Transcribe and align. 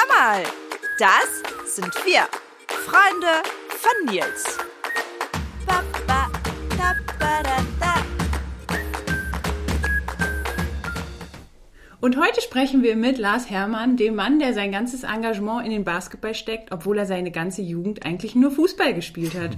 Hör 0.00 0.08
mal, 0.18 0.42
das 0.98 1.74
sind 1.74 1.94
wir, 2.06 2.22
Freunde 2.68 3.26
von 3.68 4.06
Nils. 4.14 4.56
Und 12.00 12.16
heute 12.16 12.40
sprechen 12.40 12.82
wir 12.82 12.96
mit 12.96 13.18
Lars 13.18 13.50
Hermann, 13.50 13.98
dem 13.98 14.14
Mann, 14.14 14.38
der 14.38 14.54
sein 14.54 14.72
ganzes 14.72 15.02
Engagement 15.02 15.66
in 15.66 15.70
den 15.70 15.84
Basketball 15.84 16.34
steckt, 16.34 16.72
obwohl 16.72 16.96
er 16.96 17.04
seine 17.04 17.30
ganze 17.30 17.60
Jugend 17.60 18.06
eigentlich 18.06 18.34
nur 18.34 18.50
Fußball 18.50 18.94
gespielt 18.94 19.34
hat. 19.34 19.50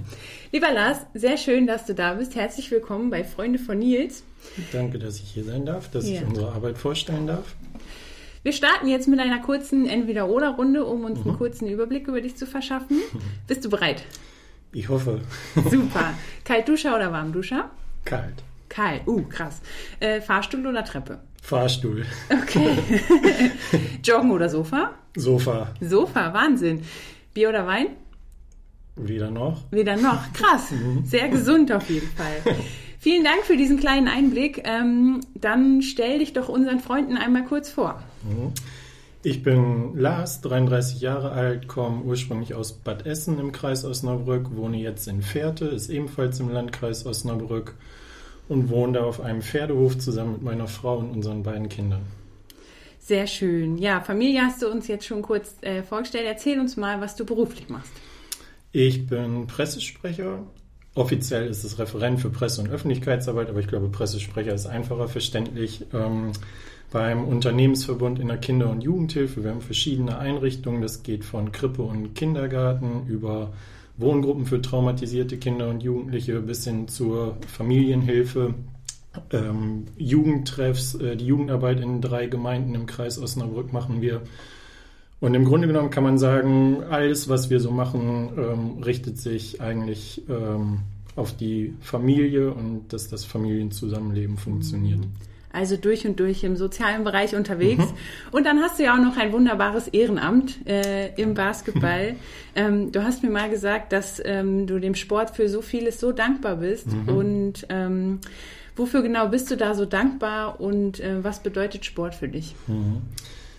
Lieber 0.51 0.73
Lars, 0.73 0.97
sehr 1.13 1.37
schön, 1.37 1.67
dass 1.67 1.85
du 1.85 1.95
da 1.95 2.15
bist. 2.15 2.35
Herzlich 2.35 2.69
willkommen 2.69 3.09
bei 3.09 3.23
Freunde 3.23 3.59
von 3.59 3.79
Nils. 3.79 4.23
Danke, 4.73 4.99
dass 4.99 5.19
ich 5.19 5.29
hier 5.31 5.45
sein 5.45 5.65
darf, 5.65 5.89
dass 5.89 6.09
Ja. 6.09 6.15
ich 6.15 6.27
unsere 6.27 6.51
Arbeit 6.51 6.77
vorstellen 6.77 7.27
darf. 7.27 7.55
Wir 8.43 8.51
starten 8.51 8.87
jetzt 8.87 9.07
mit 9.07 9.19
einer 9.19 9.39
kurzen 9.39 9.85
Entweder-Oder-Runde, 9.87 10.85
um 10.85 11.05
uns 11.05 11.25
einen 11.25 11.37
kurzen 11.37 11.67
Überblick 11.67 12.07
über 12.07 12.19
dich 12.21 12.35
zu 12.35 12.45
verschaffen. 12.45 12.99
Bist 13.47 13.63
du 13.63 13.69
bereit? 13.69 14.03
Ich 14.73 14.89
hoffe, 14.89 15.21
Super. 15.69 16.13
Kaltduscher 16.43 16.95
oder 16.95 17.11
Warmduscher? 17.11 17.69
kalt. 18.05 18.43
Kalt. 18.69 19.07
Uh, 19.07 19.21
krass. 19.27 19.61
Äh, 19.99 20.19
Fahrstuhl 20.19 20.65
oder 20.65 20.83
Treppe? 20.83 21.19
Fahrstuhl, 21.41 22.05
Okay. 22.29 22.75
Joggen 24.03 24.31
oder 24.31 24.49
Sofa? 24.49 24.91
Sofa, 25.15 25.73
Sofa, 25.79 26.33
Wahnsinn. 26.33 26.81
Bier 27.33 27.49
oder 27.49 27.67
Wein? 27.67 27.87
wieder 28.95 29.29
noch. 29.31 29.61
Weder 29.71 29.95
noch. 29.97 30.31
Krass. 30.33 30.71
Sehr 31.03 31.27
gesund 31.29 31.71
auf 31.71 31.89
jeden 31.89 32.07
Fall. 32.09 32.55
Vielen 32.99 33.23
Dank 33.23 33.43
für 33.43 33.57
diesen 33.57 33.79
kleinen 33.79 34.07
Einblick. 34.07 34.61
Ähm, 34.65 35.19
dann 35.35 35.81
stell 35.81 36.19
dich 36.19 36.33
doch 36.33 36.47
unseren 36.49 36.79
Freunden 36.79 37.17
einmal 37.17 37.43
kurz 37.45 37.69
vor. 37.71 38.01
Ich 39.25 39.41
bin 39.41 39.95
Lars, 39.95 40.41
33 40.41 40.99
Jahre 40.99 41.31
alt, 41.31 41.69
komme 41.69 42.03
ursprünglich 42.03 42.55
aus 42.55 42.73
Bad 42.73 43.05
Essen 43.05 43.39
im 43.39 43.53
Kreis 43.53 43.85
Osnabrück, 43.85 44.55
wohne 44.55 44.77
jetzt 44.77 45.07
in 45.07 45.21
Fährte, 45.21 45.65
ist 45.65 45.89
ebenfalls 45.89 46.41
im 46.41 46.49
Landkreis 46.49 47.05
Osnabrück 47.05 47.75
und 48.49 48.69
wohne 48.69 48.99
da 48.99 49.03
auf 49.05 49.21
einem 49.21 49.41
Pferdehof 49.41 49.97
zusammen 49.97 50.33
mit 50.33 50.43
meiner 50.43 50.67
Frau 50.67 50.97
und 50.97 51.11
unseren 51.11 51.41
beiden 51.43 51.69
Kindern. 51.69 52.01
Sehr 52.99 53.27
schön. 53.27 53.77
Ja, 53.77 54.01
Familie 54.01 54.41
hast 54.41 54.61
du 54.61 54.67
uns 54.69 54.87
jetzt 54.87 55.05
schon 55.05 55.21
kurz 55.21 55.55
äh, 55.61 55.83
vorgestellt. 55.83 56.25
Erzähl 56.25 56.59
uns 56.59 56.77
mal, 56.77 57.01
was 57.01 57.15
du 57.15 57.25
beruflich 57.25 57.67
machst. 57.69 57.91
Ich 58.71 59.07
bin 59.07 59.47
Pressesprecher. 59.47 60.39
Offiziell 60.95 61.47
ist 61.47 61.63
es 61.63 61.79
Referent 61.79 62.19
für 62.19 62.29
Presse- 62.29 62.61
und 62.61 62.69
Öffentlichkeitsarbeit, 62.69 63.49
aber 63.49 63.59
ich 63.59 63.67
glaube, 63.67 63.89
Pressesprecher 63.89 64.53
ist 64.53 64.67
einfacher 64.67 65.07
verständlich. 65.07 65.85
Ähm, 65.93 66.31
beim 66.93 67.25
Unternehmensverbund 67.25 68.19
in 68.19 68.27
der 68.27 68.37
Kinder- 68.37 68.69
und 68.69 68.81
Jugendhilfe. 68.81 69.43
Wir 69.43 69.49
haben 69.49 69.61
verschiedene 69.61 70.19
Einrichtungen. 70.19 70.83
Das 70.83 71.01
geht 71.01 71.25
von 71.25 71.51
Krippe 71.51 71.81
und 71.81 72.13
Kindergarten 72.13 73.07
über 73.07 73.51
Wohngruppen 73.97 74.45
für 74.45 74.61
traumatisierte 74.61 75.37
Kinder 75.37 75.69
und 75.69 75.81
Jugendliche 75.81 76.39
bis 76.39 76.65
hin 76.65 76.87
zur 76.87 77.37
Familienhilfe, 77.47 78.53
ähm, 79.31 79.85
Jugendtreffs, 79.97 80.93
äh, 80.95 81.15
die 81.17 81.25
Jugendarbeit 81.25 81.79
in 81.79 81.99
drei 81.99 82.27
Gemeinden 82.27 82.75
im 82.75 82.85
Kreis 82.85 83.19
Osnabrück 83.19 83.73
machen 83.73 84.01
wir. 84.01 84.21
Und 85.19 85.33
im 85.33 85.45
Grunde 85.45 85.67
genommen 85.67 85.89
kann 85.89 86.03
man 86.03 86.19
sagen, 86.19 86.83
alles, 86.91 87.27
was 87.27 87.49
wir 87.49 87.59
so 87.59 87.71
machen, 87.71 88.29
ähm, 88.37 88.83
richtet 88.83 89.17
sich 89.17 89.61
eigentlich 89.61 90.21
ähm, 90.29 90.81
auf 91.15 91.35
die 91.35 91.73
Familie 91.81 92.53
und 92.53 92.93
dass 92.93 93.07
das 93.07 93.25
Familienzusammenleben 93.25 94.37
funktioniert. 94.37 94.99
Also 95.53 95.77
durch 95.77 96.05
und 96.05 96.19
durch 96.19 96.43
im 96.43 96.57
sozialen 96.57 97.03
Bereich 97.03 97.35
unterwegs. 97.35 97.85
Und 98.31 98.45
dann 98.45 98.59
hast 98.59 98.79
du 98.79 98.83
ja 98.83 98.95
auch 98.95 99.01
noch 99.01 99.17
ein 99.17 99.31
wunderbares 99.31 99.87
Ehrenamt 99.87 100.67
äh, 100.67 101.13
im 101.15 101.35
Basketball. 101.35 102.15
ähm, 102.55 102.91
du 102.91 103.03
hast 103.03 103.23
mir 103.23 103.29
mal 103.29 103.49
gesagt, 103.49 103.93
dass 103.93 104.21
ähm, 104.25 104.67
du 104.67 104.79
dem 104.79 104.95
Sport 104.95 105.29
für 105.35 105.47
so 105.47 105.61
vieles 105.61 105.99
so 105.99 106.11
dankbar 106.11 106.57
bist. 106.57 106.87
Und 107.07 107.67
ähm, 107.69 108.19
wofür 108.75 109.03
genau 109.03 109.27
bist 109.27 109.51
du 109.51 109.55
da 109.55 109.75
so 109.75 109.85
dankbar 109.85 110.59
und 110.59 110.99
äh, 110.99 111.23
was 111.23 111.41
bedeutet 111.41 111.85
Sport 111.85 112.15
für 112.15 112.27
dich? 112.27 112.55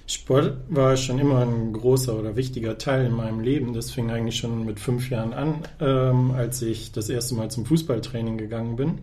Sport 0.07 0.57
war 0.69 0.97
schon 0.97 1.19
immer 1.19 1.47
ein 1.47 1.73
großer 1.73 2.19
oder 2.19 2.37
wichtiger 2.37 2.77
Teil 2.77 3.07
in 3.07 3.13
meinem 3.13 3.41
Leben. 3.41 3.73
Das 3.73 3.91
fing 3.91 4.11
eigentlich 4.11 4.37
schon 4.37 4.67
mit 4.67 4.79
fünf 4.79 5.09
Jahren 5.09 5.33
an, 5.33 5.55
ähm, 5.81 6.33
als 6.33 6.61
ich 6.61 6.93
das 6.93 7.09
erste 7.09 7.35
Mal 7.35 7.51
zum 7.51 7.65
Fußballtraining 7.65 8.37
gegangen 8.37 8.77
bin. 8.77 8.99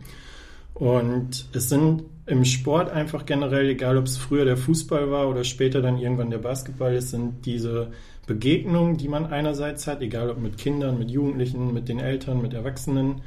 Und 0.73 1.45
es 1.53 1.69
sind 1.69 2.03
im 2.25 2.45
Sport 2.45 2.89
einfach 2.89 3.25
generell, 3.25 3.69
egal 3.69 3.97
ob 3.97 4.05
es 4.05 4.17
früher 4.17 4.45
der 4.45 4.57
Fußball 4.57 5.11
war 5.11 5.27
oder 5.27 5.43
später 5.43 5.81
dann 5.81 5.97
irgendwann 5.97 6.29
der 6.29 6.37
Basketball 6.37 6.95
ist, 6.95 7.11
sind 7.11 7.45
diese 7.45 7.91
Begegnungen, 8.27 8.97
die 8.97 9.07
man 9.07 9.25
einerseits 9.25 9.87
hat, 9.87 10.01
egal 10.01 10.29
ob 10.29 10.39
mit 10.39 10.57
Kindern, 10.57 10.97
mit 10.97 11.11
Jugendlichen, 11.11 11.73
mit 11.73 11.89
den 11.89 11.99
Eltern, 11.99 12.41
mit 12.41 12.53
Erwachsenen, 12.53 13.21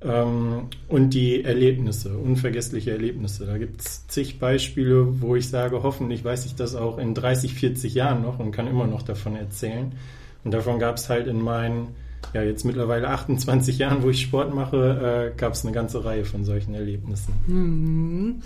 ähm, 0.00 0.68
und 0.88 1.10
die 1.10 1.44
Erlebnisse, 1.44 2.16
unvergessliche 2.16 2.92
Erlebnisse. 2.92 3.46
Da 3.46 3.58
gibt 3.58 3.80
es 3.80 4.06
zig 4.06 4.38
Beispiele, 4.38 5.20
wo 5.20 5.34
ich 5.34 5.48
sage, 5.48 5.82
hoffentlich 5.82 6.24
weiß 6.24 6.46
ich 6.46 6.54
das 6.54 6.76
auch 6.76 6.98
in 6.98 7.14
30, 7.14 7.54
40 7.54 7.94
Jahren 7.94 8.22
noch 8.22 8.38
und 8.38 8.52
kann 8.52 8.68
immer 8.68 8.86
noch 8.86 9.02
davon 9.02 9.36
erzählen. 9.36 9.92
Und 10.44 10.54
davon 10.54 10.78
gab 10.78 10.96
es 10.96 11.08
halt 11.08 11.26
in 11.26 11.40
meinen, 11.40 11.88
ja 12.34 12.42
jetzt 12.42 12.64
mittlerweile 12.64 13.08
28 13.08 13.78
Jahren, 13.78 14.02
wo 14.02 14.10
ich 14.10 14.20
Sport 14.20 14.54
mache, 14.54 15.32
äh, 15.34 15.38
gab 15.38 15.52
es 15.54 15.64
eine 15.64 15.72
ganze 15.72 16.04
Reihe 16.04 16.24
von 16.24 16.44
solchen 16.44 16.74
Erlebnissen. 16.74 18.42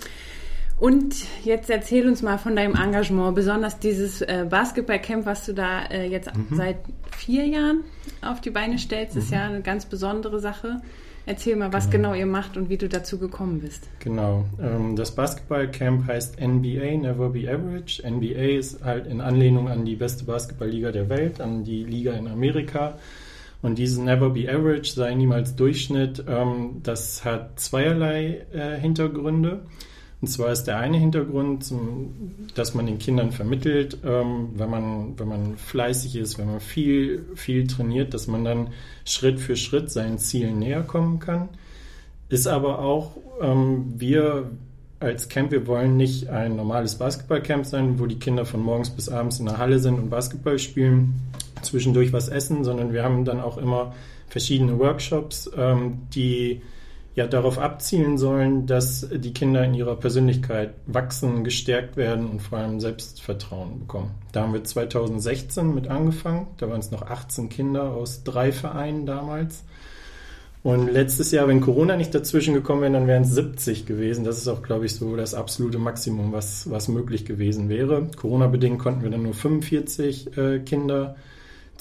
Und 0.79 1.15
jetzt 1.43 1.69
erzähl 1.69 2.07
uns 2.07 2.21
mal 2.21 2.37
von 2.37 2.55
deinem 2.55 2.75
Engagement, 2.75 3.35
besonders 3.35 3.79
dieses 3.79 4.21
äh, 4.21 4.45
Basketballcamp, 4.49 5.25
was 5.25 5.45
du 5.45 5.53
da 5.53 5.85
äh, 5.85 6.07
jetzt 6.07 6.31
seit 6.51 6.77
vier 7.11 7.45
Jahren 7.45 7.83
auf 8.21 8.41
die 8.41 8.49
Beine 8.49 8.77
stellst, 8.77 9.15
ist 9.15 9.31
ja 9.31 9.45
eine 9.45 9.61
ganz 9.61 9.85
besondere 9.85 10.39
Sache. 10.39 10.81
Erzähl 11.25 11.55
mal, 11.55 11.71
was 11.71 11.89
genau 11.89 12.13
ihr 12.13 12.25
macht 12.25 12.57
und 12.57 12.69
wie 12.69 12.75
du 12.75 12.89
dazu 12.89 13.17
gekommen 13.17 13.61
bist. 13.61 13.87
Genau. 13.99 14.43
Ähm, 14.61 14.97
das 14.97 15.11
Basketballcamp 15.15 16.05
heißt 16.05 16.41
NBA, 16.41 16.97
Never 16.97 17.29
Be 17.29 17.49
Average. 17.49 18.03
NBA 18.05 18.57
ist 18.57 18.83
halt 18.83 19.07
in 19.07 19.21
Anlehnung 19.21 19.69
an 19.69 19.85
die 19.85 19.95
beste 19.95 20.25
Basketballliga 20.25 20.91
der 20.91 21.07
Welt, 21.07 21.39
an 21.39 21.63
die 21.63 21.85
Liga 21.85 22.11
in 22.11 22.27
Amerika. 22.27 22.97
Und 23.63 23.79
dieses 23.79 23.97
Never 23.97 24.29
Be 24.29 24.47
Average 24.49 24.91
sei 24.91 25.15
niemals 25.15 25.55
Durchschnitt. 25.55 26.23
Ähm, 26.27 26.81
das 26.83 27.25
hat 27.25 27.59
zweierlei 27.59 28.45
äh, 28.53 28.77
Hintergründe. 28.79 29.61
Und 30.21 30.27
zwar 30.27 30.51
ist 30.51 30.65
der 30.65 30.77
eine 30.77 30.97
Hintergrund, 30.97 31.73
dass 32.55 32.73
man 32.73 32.85
den 32.85 32.99
Kindern 32.99 33.31
vermittelt, 33.31 33.97
ähm, 34.05 34.49
wenn, 34.55 34.69
man, 34.69 35.19
wenn 35.19 35.27
man 35.27 35.57
fleißig 35.57 36.15
ist, 36.17 36.37
wenn 36.37 36.47
man 36.47 36.59
viel, 36.59 37.25
viel 37.35 37.65
trainiert, 37.67 38.13
dass 38.13 38.27
man 38.27 38.43
dann 38.45 38.67
Schritt 39.05 39.39
für 39.39 39.55
Schritt 39.55 39.91
seinen 39.91 40.19
Zielen 40.19 40.59
näher 40.59 40.83
kommen 40.83 41.19
kann. 41.19 41.49
Ist 42.29 42.47
aber 42.47 42.79
auch, 42.79 43.17
ähm, 43.41 43.93
wir 43.97 44.51
als 44.99 45.27
Camp, 45.27 45.51
wir 45.51 45.67
wollen 45.67 45.97
nicht 45.97 46.29
ein 46.29 46.55
normales 46.55 46.95
Basketballcamp 46.95 47.65
sein, 47.65 47.99
wo 47.99 48.05
die 48.05 48.19
Kinder 48.19 48.45
von 48.45 48.61
morgens 48.61 48.89
bis 48.89 49.09
abends 49.09 49.39
in 49.39 49.45
der 49.45 49.57
Halle 49.57 49.79
sind 49.79 49.99
und 49.99 50.09
Basketball 50.09 50.59
spielen, 50.59 51.15
zwischendurch 51.63 52.13
was 52.13 52.29
essen, 52.29 52.63
sondern 52.63 52.93
wir 52.93 53.03
haben 53.03 53.25
dann 53.25 53.41
auch 53.41 53.57
immer 53.57 53.93
verschiedene 54.27 54.79
Workshops, 54.79 55.49
ähm, 55.55 56.07
die 56.13 56.61
ja 57.15 57.27
darauf 57.27 57.59
abzielen 57.59 58.17
sollen, 58.17 58.65
dass 58.65 59.07
die 59.13 59.33
Kinder 59.33 59.63
in 59.63 59.75
ihrer 59.75 59.95
Persönlichkeit 59.95 60.73
wachsen, 60.87 61.43
gestärkt 61.43 61.95
werden 61.95 62.27
und 62.27 62.41
vor 62.41 62.57
allem 62.57 62.79
Selbstvertrauen 62.79 63.79
bekommen. 63.81 64.11
Da 64.31 64.41
haben 64.41 64.53
wir 64.53 64.63
2016 64.63 65.75
mit 65.75 65.87
angefangen. 65.87 66.47
Da 66.57 66.69
waren 66.69 66.79
es 66.79 66.89
noch 66.89 67.03
18 67.03 67.49
Kinder 67.49 67.91
aus 67.91 68.23
drei 68.23 68.51
Vereinen 68.51 69.05
damals. 69.05 69.63
Und 70.63 70.91
letztes 70.91 71.31
Jahr, 71.31 71.49
wenn 71.49 71.59
Corona 71.59 71.97
nicht 71.97 72.15
dazwischen 72.15 72.53
gekommen 72.53 72.81
wäre, 72.81 72.93
dann 72.93 73.05
wären 73.05 73.23
es 73.23 73.31
70 73.31 73.85
gewesen. 73.85 74.23
Das 74.23 74.37
ist 74.37 74.47
auch, 74.47 74.63
glaube 74.63 74.85
ich, 74.85 74.95
so 74.95 75.15
das 75.17 75.33
absolute 75.33 75.77
Maximum, 75.77 76.31
was, 76.31 76.69
was 76.69 76.87
möglich 76.87 77.25
gewesen 77.25 77.67
wäre. 77.67 78.07
Corona-bedingt 78.15 78.79
konnten 78.79 79.03
wir 79.03 79.09
dann 79.09 79.23
nur 79.23 79.33
45 79.33 80.37
äh, 80.37 80.59
Kinder 80.59 81.15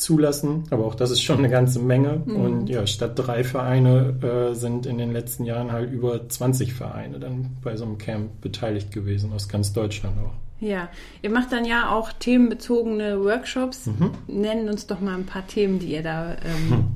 zulassen, 0.03 0.65
aber 0.71 0.85
auch 0.85 0.95
das 0.95 1.11
ist 1.11 1.23
schon 1.23 1.39
eine 1.39 1.49
ganze 1.49 1.79
Menge. 1.79 2.23
Mhm. 2.25 2.37
Und 2.37 2.69
ja, 2.69 2.87
statt 2.87 3.13
drei 3.15 3.45
Vereine 3.45 4.15
äh, 4.23 4.55
sind 4.55 4.87
in 4.87 4.99
den 4.99 5.13
letzten 5.13 5.45
Jahren 5.45 5.73
halt 5.73 5.93
über 5.93 6.29
20 6.29 6.75
Vereine 6.75 7.19
dann 7.19 7.57
bei 7.63 7.77
so 7.77 7.85
einem 7.85 7.99
Camp 7.99 8.41
beteiligt 8.41 8.93
gewesen, 8.93 9.33
aus 9.33 9.49
ganz 9.49 9.73
Deutschland 9.73 10.19
auch. 10.19 10.33
Ja, 10.61 10.89
ihr 11.23 11.31
macht 11.31 11.51
dann 11.51 11.65
ja 11.65 11.91
auch 11.91 12.13
themenbezogene 12.13 13.25
Workshops. 13.25 13.89
Nennen 14.29 14.69
uns 14.69 14.87
doch 14.87 15.01
mal 15.01 15.17
ein 15.17 15.27
paar 15.27 15.45
Themen, 15.47 15.81
die 15.81 15.93
ihr 15.93 16.05
da, 16.05 16.37
ähm, 16.45 16.93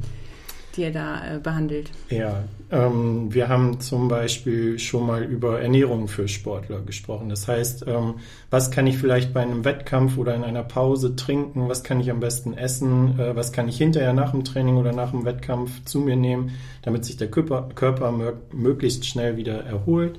die 0.76 0.82
ihr 0.82 0.93
da 0.93 1.35
äh, 1.35 1.38
behandelt. 1.41 1.91
Ja, 2.08 2.44
ähm, 2.71 3.33
wir 3.33 3.49
haben 3.49 3.81
zum 3.81 4.09
Beispiel 4.09 4.79
schon 4.79 5.07
mal 5.07 5.23
über 5.23 5.61
Ernährung 5.61 6.09
für 6.09 6.29
Sportler 6.29 6.81
gesprochen. 6.81 7.29
Das 7.29 7.49
heißt, 7.49 7.87
ähm, 7.87 8.15
was 8.51 8.71
kann 8.71 8.87
ich 8.87 8.99
vielleicht 8.99 9.33
bei 9.33 9.41
einem 9.41 9.65
Wettkampf 9.65 10.19
oder 10.19 10.35
in 10.35 10.45
einer 10.45 10.63
Pause 10.63 11.17
trinken? 11.17 11.69
Was 11.69 11.85
kann 11.85 12.01
ich 12.01 12.11
am 12.11 12.21
besten 12.21 12.55
essen? 12.55 13.19
Äh, 13.19 13.37
was 13.37 13.53
kann 13.53 13.69
ich 13.69 13.79
hinterher 13.79 14.13
nach 14.13 14.33
dem 14.33 14.45
Training 14.45 14.77
oder 14.77 14.93
nach 14.93 15.11
dem 15.11 15.25
Wettkampf 15.25 15.85
zu 15.85 16.01
mir 16.01 16.17
nehmen, 16.17 16.53
damit 16.83 17.05
sich 17.05 17.17
der 17.17 17.31
Körper, 17.31 17.69
Körper 17.75 18.11
mö- 18.11 18.35
möglichst 18.53 19.07
schnell 19.07 19.37
wieder 19.37 19.65
erholt? 19.65 20.19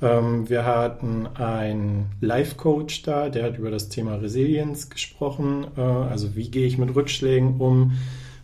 Ähm, 0.00 0.48
wir 0.50 0.64
hatten 0.64 1.28
einen 1.34 2.06
Life-Coach 2.20 3.02
da, 3.02 3.28
der 3.28 3.44
hat 3.44 3.58
über 3.58 3.70
das 3.70 3.88
Thema 3.88 4.16
Resilienz 4.16 4.90
gesprochen. 4.90 5.66
Äh, 5.76 5.80
also 5.80 6.34
wie 6.34 6.50
gehe 6.50 6.66
ich 6.66 6.76
mit 6.76 6.94
Rückschlägen 6.94 7.60
um? 7.60 7.92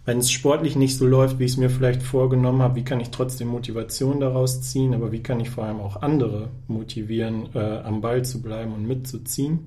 Wenn 0.08 0.20
es 0.20 0.30
sportlich 0.30 0.74
nicht 0.74 0.96
so 0.96 1.06
läuft, 1.06 1.38
wie 1.38 1.44
ich 1.44 1.50
es 1.50 1.56
mir 1.58 1.68
vielleicht 1.68 2.02
vorgenommen 2.02 2.62
habe, 2.62 2.76
wie 2.76 2.82
kann 2.82 2.98
ich 2.98 3.10
trotzdem 3.10 3.48
Motivation 3.48 4.20
daraus 4.20 4.62
ziehen? 4.62 4.94
Aber 4.94 5.12
wie 5.12 5.22
kann 5.22 5.38
ich 5.38 5.50
vor 5.50 5.64
allem 5.64 5.80
auch 5.80 6.00
andere 6.00 6.48
motivieren, 6.66 7.50
äh, 7.54 7.58
am 7.58 8.00
Ball 8.00 8.24
zu 8.24 8.40
bleiben 8.40 8.72
und 8.72 8.88
mitzuziehen? 8.88 9.66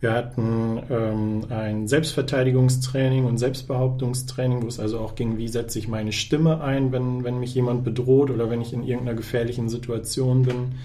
Wir 0.00 0.12
hatten 0.12 0.80
ähm, 0.88 1.44
ein 1.50 1.86
Selbstverteidigungstraining 1.86 3.26
und 3.26 3.36
Selbstbehauptungstraining, 3.36 4.62
wo 4.62 4.68
es 4.68 4.80
also 4.80 5.00
auch 5.00 5.16
ging, 5.16 5.36
wie 5.36 5.48
setze 5.48 5.78
ich 5.78 5.86
meine 5.86 6.12
Stimme 6.12 6.62
ein, 6.62 6.90
wenn, 6.90 7.22
wenn 7.22 7.38
mich 7.38 7.54
jemand 7.54 7.84
bedroht 7.84 8.30
oder 8.30 8.48
wenn 8.48 8.62
ich 8.62 8.72
in 8.72 8.84
irgendeiner 8.84 9.18
gefährlichen 9.18 9.68
Situation 9.68 10.44
bin. 10.44 10.76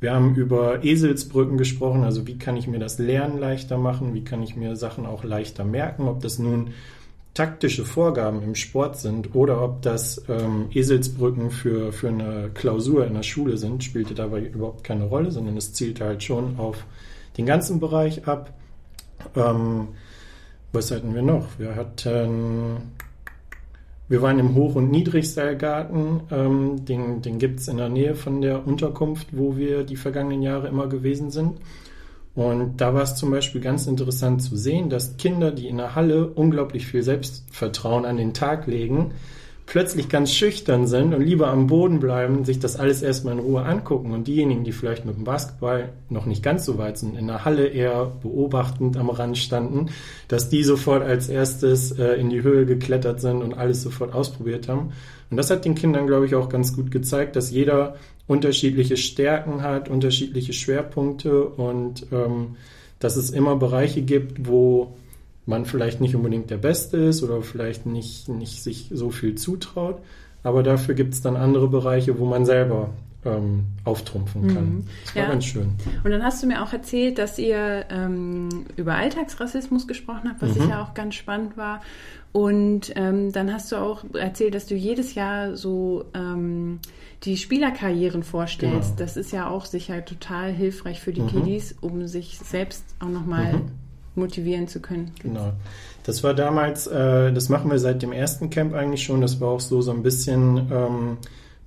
Wir 0.00 0.12
haben 0.12 0.34
über 0.34 0.82
Eselsbrücken 0.82 1.56
gesprochen, 1.56 2.02
also 2.02 2.26
wie 2.26 2.36
kann 2.36 2.56
ich 2.56 2.66
mir 2.66 2.80
das 2.80 2.98
Lernen 2.98 3.38
leichter 3.38 3.78
machen, 3.78 4.12
wie 4.12 4.24
kann 4.24 4.42
ich 4.42 4.56
mir 4.56 4.74
Sachen 4.74 5.06
auch 5.06 5.22
leichter 5.22 5.64
merken, 5.64 6.08
ob 6.08 6.20
das 6.20 6.40
nun 6.40 6.70
taktische 7.34 7.84
Vorgaben 7.84 8.42
im 8.42 8.54
Sport 8.54 8.98
sind 8.98 9.34
oder 9.34 9.62
ob 9.62 9.82
das 9.82 10.24
ähm, 10.28 10.66
Eselsbrücken 10.72 11.50
für, 11.50 11.92
für 11.92 12.08
eine 12.08 12.50
Klausur 12.52 13.06
in 13.06 13.14
der 13.14 13.22
Schule 13.22 13.56
sind, 13.56 13.84
spielte 13.84 14.14
dabei 14.14 14.40
überhaupt 14.40 14.82
keine 14.82 15.04
Rolle, 15.04 15.30
sondern 15.30 15.56
es 15.56 15.72
zielte 15.72 16.04
halt 16.04 16.22
schon 16.22 16.58
auf 16.58 16.84
den 17.36 17.46
ganzen 17.46 17.78
Bereich 17.78 18.26
ab. 18.26 18.52
Ähm, 19.36 19.88
was 20.72 20.90
hatten 20.90 21.14
wir 21.14 21.22
noch? 21.22 21.58
Wir 21.58 21.76
hatten, 21.76 22.76
wir 24.08 24.20
waren 24.20 24.38
im 24.38 24.54
Hoch- 24.54 24.74
und 24.74 24.90
Niedrigseilgarten. 24.90 26.20
Ähm, 26.30 26.84
den 26.84 27.22
den 27.22 27.38
gibt 27.38 27.60
es 27.60 27.68
in 27.68 27.76
der 27.76 27.88
Nähe 27.88 28.16
von 28.16 28.40
der 28.40 28.66
Unterkunft, 28.66 29.28
wo 29.30 29.56
wir 29.56 29.84
die 29.84 29.96
vergangenen 29.96 30.42
Jahre 30.42 30.68
immer 30.68 30.88
gewesen 30.88 31.30
sind. 31.30 31.58
Und 32.38 32.76
da 32.76 32.94
war 32.94 33.02
es 33.02 33.16
zum 33.16 33.32
Beispiel 33.32 33.60
ganz 33.60 33.88
interessant 33.88 34.40
zu 34.40 34.56
sehen, 34.56 34.90
dass 34.90 35.16
Kinder, 35.16 35.50
die 35.50 35.66
in 35.66 35.78
der 35.78 35.96
Halle 35.96 36.28
unglaublich 36.28 36.86
viel 36.86 37.02
Selbstvertrauen 37.02 38.04
an 38.04 38.16
den 38.16 38.32
Tag 38.32 38.68
legen, 38.68 39.10
plötzlich 39.66 40.08
ganz 40.08 40.32
schüchtern 40.32 40.86
sind 40.86 41.14
und 41.14 41.22
lieber 41.22 41.48
am 41.48 41.66
Boden 41.66 41.98
bleiben, 41.98 42.44
sich 42.44 42.60
das 42.60 42.76
alles 42.76 43.02
erstmal 43.02 43.34
in 43.34 43.40
Ruhe 43.40 43.64
angucken. 43.64 44.12
Und 44.12 44.28
diejenigen, 44.28 44.62
die 44.62 44.70
vielleicht 44.70 45.04
mit 45.04 45.16
dem 45.16 45.24
Basketball 45.24 45.88
noch 46.10 46.26
nicht 46.26 46.44
ganz 46.44 46.64
so 46.64 46.78
weit 46.78 46.96
sind, 46.98 47.18
in 47.18 47.26
der 47.26 47.44
Halle 47.44 47.66
eher 47.66 48.12
beobachtend 48.22 48.96
am 48.96 49.10
Rand 49.10 49.36
standen, 49.36 49.86
dass 50.28 50.48
die 50.48 50.62
sofort 50.62 51.02
als 51.02 51.28
erstes 51.28 51.90
äh, 51.98 52.20
in 52.20 52.30
die 52.30 52.44
Höhe 52.44 52.66
geklettert 52.66 53.20
sind 53.20 53.42
und 53.42 53.54
alles 53.54 53.82
sofort 53.82 54.14
ausprobiert 54.14 54.68
haben. 54.68 54.92
Und 55.28 55.38
das 55.38 55.50
hat 55.50 55.64
den 55.64 55.74
Kindern, 55.74 56.06
glaube 56.06 56.26
ich, 56.26 56.36
auch 56.36 56.48
ganz 56.48 56.76
gut 56.76 56.92
gezeigt, 56.92 57.34
dass 57.34 57.50
jeder 57.50 57.96
unterschiedliche 58.28 58.96
Stärken 58.96 59.62
hat, 59.62 59.88
unterschiedliche 59.88 60.52
Schwerpunkte 60.52 61.44
und 61.44 62.06
ähm, 62.12 62.56
dass 63.00 63.16
es 63.16 63.30
immer 63.30 63.56
Bereiche 63.56 64.02
gibt, 64.02 64.46
wo 64.46 64.94
man 65.46 65.64
vielleicht 65.64 66.00
nicht 66.00 66.14
unbedingt 66.14 66.50
der 66.50 66.58
Beste 66.58 66.98
ist 66.98 67.22
oder 67.22 67.40
vielleicht 67.42 67.86
nicht, 67.86 68.28
nicht 68.28 68.62
sich 68.62 68.90
so 68.92 69.10
viel 69.10 69.34
zutraut. 69.34 69.98
Aber 70.42 70.62
dafür 70.62 70.94
gibt 70.94 71.14
es 71.14 71.22
dann 71.22 71.36
andere 71.36 71.68
Bereiche, 71.68 72.18
wo 72.18 72.26
man 72.26 72.44
selber 72.44 72.90
ähm, 73.24 73.66
auftrumpfen 73.84 74.54
kann. 74.54 74.64
Mhm. 74.64 74.84
Das 75.04 75.16
war 75.16 75.22
ja. 75.22 75.28
ganz 75.28 75.44
schön. 75.44 75.72
Und 76.04 76.10
dann 76.10 76.22
hast 76.22 76.42
du 76.42 76.46
mir 76.46 76.62
auch 76.62 76.72
erzählt, 76.72 77.18
dass 77.18 77.38
ihr 77.38 77.86
ähm, 77.90 78.66
über 78.76 78.94
Alltagsrassismus 78.94 79.86
gesprochen 79.88 80.30
habt, 80.30 80.42
was 80.42 80.50
mhm. 80.50 80.62
sicher 80.62 80.82
auch 80.82 80.94
ganz 80.94 81.14
spannend 81.14 81.56
war. 81.56 81.80
Und 82.32 82.92
ähm, 82.94 83.32
dann 83.32 83.52
hast 83.52 83.72
du 83.72 83.76
auch 83.76 84.04
erzählt, 84.14 84.54
dass 84.54 84.66
du 84.66 84.74
jedes 84.74 85.14
Jahr 85.14 85.56
so 85.56 86.04
ähm, 86.14 86.78
die 87.24 87.36
Spielerkarrieren 87.36 88.22
vorstellst. 88.22 88.96
Genau. 88.96 88.98
Das 88.98 89.16
ist 89.16 89.32
ja 89.32 89.48
auch 89.48 89.64
sicher 89.64 90.04
total 90.04 90.52
hilfreich 90.52 91.00
für 91.00 91.12
die 91.12 91.22
mhm. 91.22 91.28
Kiddies, 91.28 91.74
um 91.80 92.06
sich 92.06 92.38
selbst 92.38 92.84
auch 93.00 93.08
nochmal 93.08 93.54
mhm 93.54 93.70
motivieren 94.18 94.68
zu 94.68 94.80
können. 94.80 95.12
Genau. 95.22 95.52
Das 96.02 96.22
war 96.22 96.34
damals, 96.34 96.86
äh, 96.86 97.32
das 97.32 97.48
machen 97.48 97.70
wir 97.70 97.78
seit 97.78 98.02
dem 98.02 98.12
ersten 98.12 98.50
Camp 98.50 98.74
eigentlich 98.74 99.04
schon. 99.04 99.20
Das 99.20 99.40
war 99.40 99.48
auch 99.48 99.60
so, 99.60 99.80
so 99.80 99.92
ein 99.92 100.02
bisschen 100.02 100.68
ähm, 100.70 101.18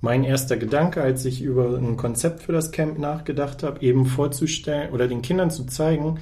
mein 0.02 0.24
erster 0.24 0.56
Gedanke, 0.56 1.00
als 1.00 1.24
ich 1.24 1.42
über 1.42 1.78
ein 1.78 1.96
Konzept 1.96 2.42
für 2.42 2.52
das 2.52 2.72
Camp 2.72 2.98
nachgedacht 2.98 3.62
habe, 3.62 3.80
eben 3.82 4.04
vorzustellen 4.04 4.92
oder 4.92 5.06
den 5.08 5.22
Kindern 5.22 5.50
zu 5.50 5.64
zeigen, 5.64 6.18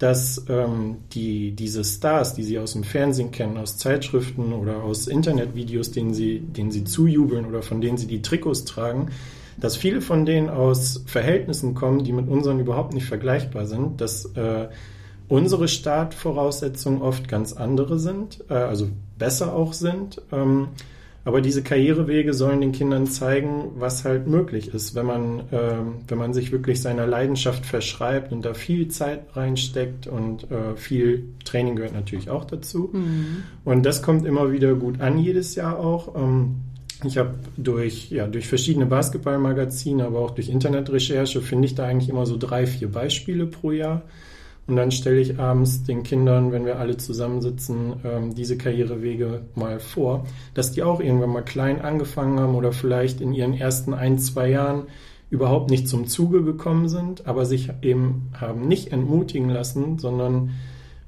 dass 0.00 0.44
ähm, 0.48 0.96
die, 1.12 1.52
diese 1.52 1.84
Stars, 1.84 2.34
die 2.34 2.42
sie 2.42 2.58
aus 2.58 2.72
dem 2.72 2.82
Fernsehen 2.82 3.30
kennen, 3.30 3.56
aus 3.56 3.78
Zeitschriften 3.78 4.52
oder 4.52 4.82
aus 4.82 5.06
Internetvideos, 5.06 5.92
denen 5.92 6.12
sie, 6.12 6.40
denen 6.40 6.72
sie 6.72 6.84
zujubeln 6.84 7.46
oder 7.46 7.62
von 7.62 7.80
denen 7.80 7.98
sie 7.98 8.08
die 8.08 8.20
Trikots 8.20 8.64
tragen, 8.64 9.10
dass 9.58 9.76
viele 9.76 10.00
von 10.00 10.26
denen 10.26 10.48
aus 10.48 11.04
Verhältnissen 11.06 11.74
kommen, 11.74 12.02
die 12.02 12.12
mit 12.12 12.28
unseren 12.28 12.58
überhaupt 12.58 12.94
nicht 12.94 13.06
vergleichbar 13.06 13.66
sind, 13.66 14.00
dass 14.00 14.24
äh, 14.34 14.68
unsere 15.28 15.68
Startvoraussetzungen 15.68 17.00
oft 17.00 17.28
ganz 17.28 17.52
andere 17.52 18.00
sind, 18.00 18.42
äh, 18.48 18.54
also 18.54 18.88
besser 19.18 19.54
auch 19.54 19.72
sind. 19.72 20.20
Ähm, 20.32 20.68
aber 21.24 21.42
diese 21.42 21.62
Karrierewege 21.62 22.32
sollen 22.32 22.60
den 22.60 22.72
Kindern 22.72 23.06
zeigen, 23.06 23.72
was 23.76 24.04
halt 24.04 24.26
möglich 24.26 24.72
ist, 24.72 24.94
wenn 24.94 25.06
man, 25.06 25.40
äh, 25.50 25.78
wenn 26.08 26.18
man 26.18 26.32
sich 26.32 26.50
wirklich 26.50 26.80
seiner 26.80 27.06
Leidenschaft 27.06 27.66
verschreibt 27.66 28.32
und 28.32 28.44
da 28.44 28.54
viel 28.54 28.88
Zeit 28.88 29.24
reinsteckt 29.34 30.06
und 30.06 30.50
äh, 30.50 30.76
viel 30.76 31.24
Training 31.44 31.76
gehört 31.76 31.92
natürlich 31.92 32.30
auch 32.30 32.44
dazu. 32.44 32.90
Mhm. 32.92 33.42
Und 33.64 33.84
das 33.84 34.02
kommt 34.02 34.26
immer 34.26 34.50
wieder 34.50 34.74
gut 34.74 35.00
an, 35.00 35.18
jedes 35.18 35.54
Jahr 35.56 35.78
auch. 35.78 36.14
Ähm, 36.16 36.56
ich 37.04 37.18
habe 37.18 37.34
durch, 37.56 38.10
ja, 38.10 38.26
durch 38.26 38.46
verschiedene 38.46 38.86
Basketballmagazine, 38.86 40.04
aber 40.04 40.20
auch 40.20 40.30
durch 40.30 40.48
Internetrecherche 40.48 41.42
finde 41.42 41.66
ich 41.66 41.74
da 41.74 41.86
eigentlich 41.86 42.08
immer 42.08 42.26
so 42.26 42.36
drei, 42.38 42.66
vier 42.66 42.90
Beispiele 42.90 43.46
pro 43.46 43.72
Jahr 43.72 44.02
und 44.70 44.76
dann 44.76 44.92
stelle 44.92 45.20
ich 45.20 45.40
abends 45.40 45.82
den 45.82 46.04
Kindern, 46.04 46.52
wenn 46.52 46.64
wir 46.64 46.78
alle 46.78 46.96
zusammensitzen, 46.96 47.94
ähm, 48.04 48.34
diese 48.36 48.56
Karrierewege 48.56 49.42
mal 49.56 49.80
vor, 49.80 50.26
dass 50.54 50.70
die 50.70 50.84
auch 50.84 51.00
irgendwann 51.00 51.30
mal 51.30 51.42
klein 51.42 51.80
angefangen 51.80 52.38
haben 52.38 52.54
oder 52.54 52.72
vielleicht 52.72 53.20
in 53.20 53.32
ihren 53.32 53.52
ersten 53.52 53.94
ein, 53.94 54.20
zwei 54.20 54.48
Jahren 54.48 54.84
überhaupt 55.28 55.70
nicht 55.70 55.88
zum 55.88 56.06
Zuge 56.06 56.44
gekommen 56.44 56.88
sind, 56.88 57.26
aber 57.26 57.46
sich 57.46 57.70
eben 57.82 58.30
haben 58.40 58.68
nicht 58.68 58.92
entmutigen 58.92 59.50
lassen, 59.50 59.98
sondern 59.98 60.52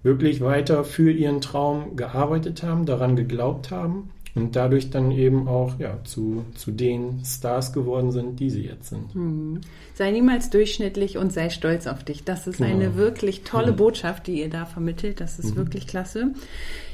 wirklich 0.03 0.41
weiter 0.41 0.83
für 0.83 1.13
ihren 1.13 1.41
Traum 1.41 1.95
gearbeitet 1.95 2.65
haben, 2.65 2.85
daran 2.85 3.15
geglaubt 3.15 3.71
haben 3.71 4.11
und 4.35 4.57
dadurch 4.57 4.91
dann 4.91 5.11
eben 5.11 5.47
auch 5.47 5.79
ja, 5.79 5.99
zu, 6.05 6.45
zu 6.55 6.71
den 6.71 7.23
Stars 7.25 7.73
geworden 7.73 8.13
sind, 8.13 8.41
die 8.41 8.49
sie 8.49 8.63
jetzt 8.63 8.89
sind. 8.89 9.15
Mhm. 9.15 9.61
Sei 9.95 10.11
niemals 10.11 10.49
durchschnittlich 10.49 11.19
und 11.19 11.33
sei 11.33 11.51
stolz 11.51 11.87
auf 11.87 12.03
dich. 12.03 12.25
Das 12.25 12.47
ist 12.47 12.57
genau. 12.57 12.71
eine 12.71 12.97
wirklich 12.97 13.43
tolle 13.43 13.73
mhm. 13.73 13.77
Botschaft, 13.77 14.27
die 14.27 14.41
ihr 14.41 14.49
da 14.49 14.65
vermittelt. 14.65 15.21
Das 15.21 15.39
ist 15.39 15.53
mhm. 15.53 15.57
wirklich 15.57 15.87
klasse. 15.87 16.33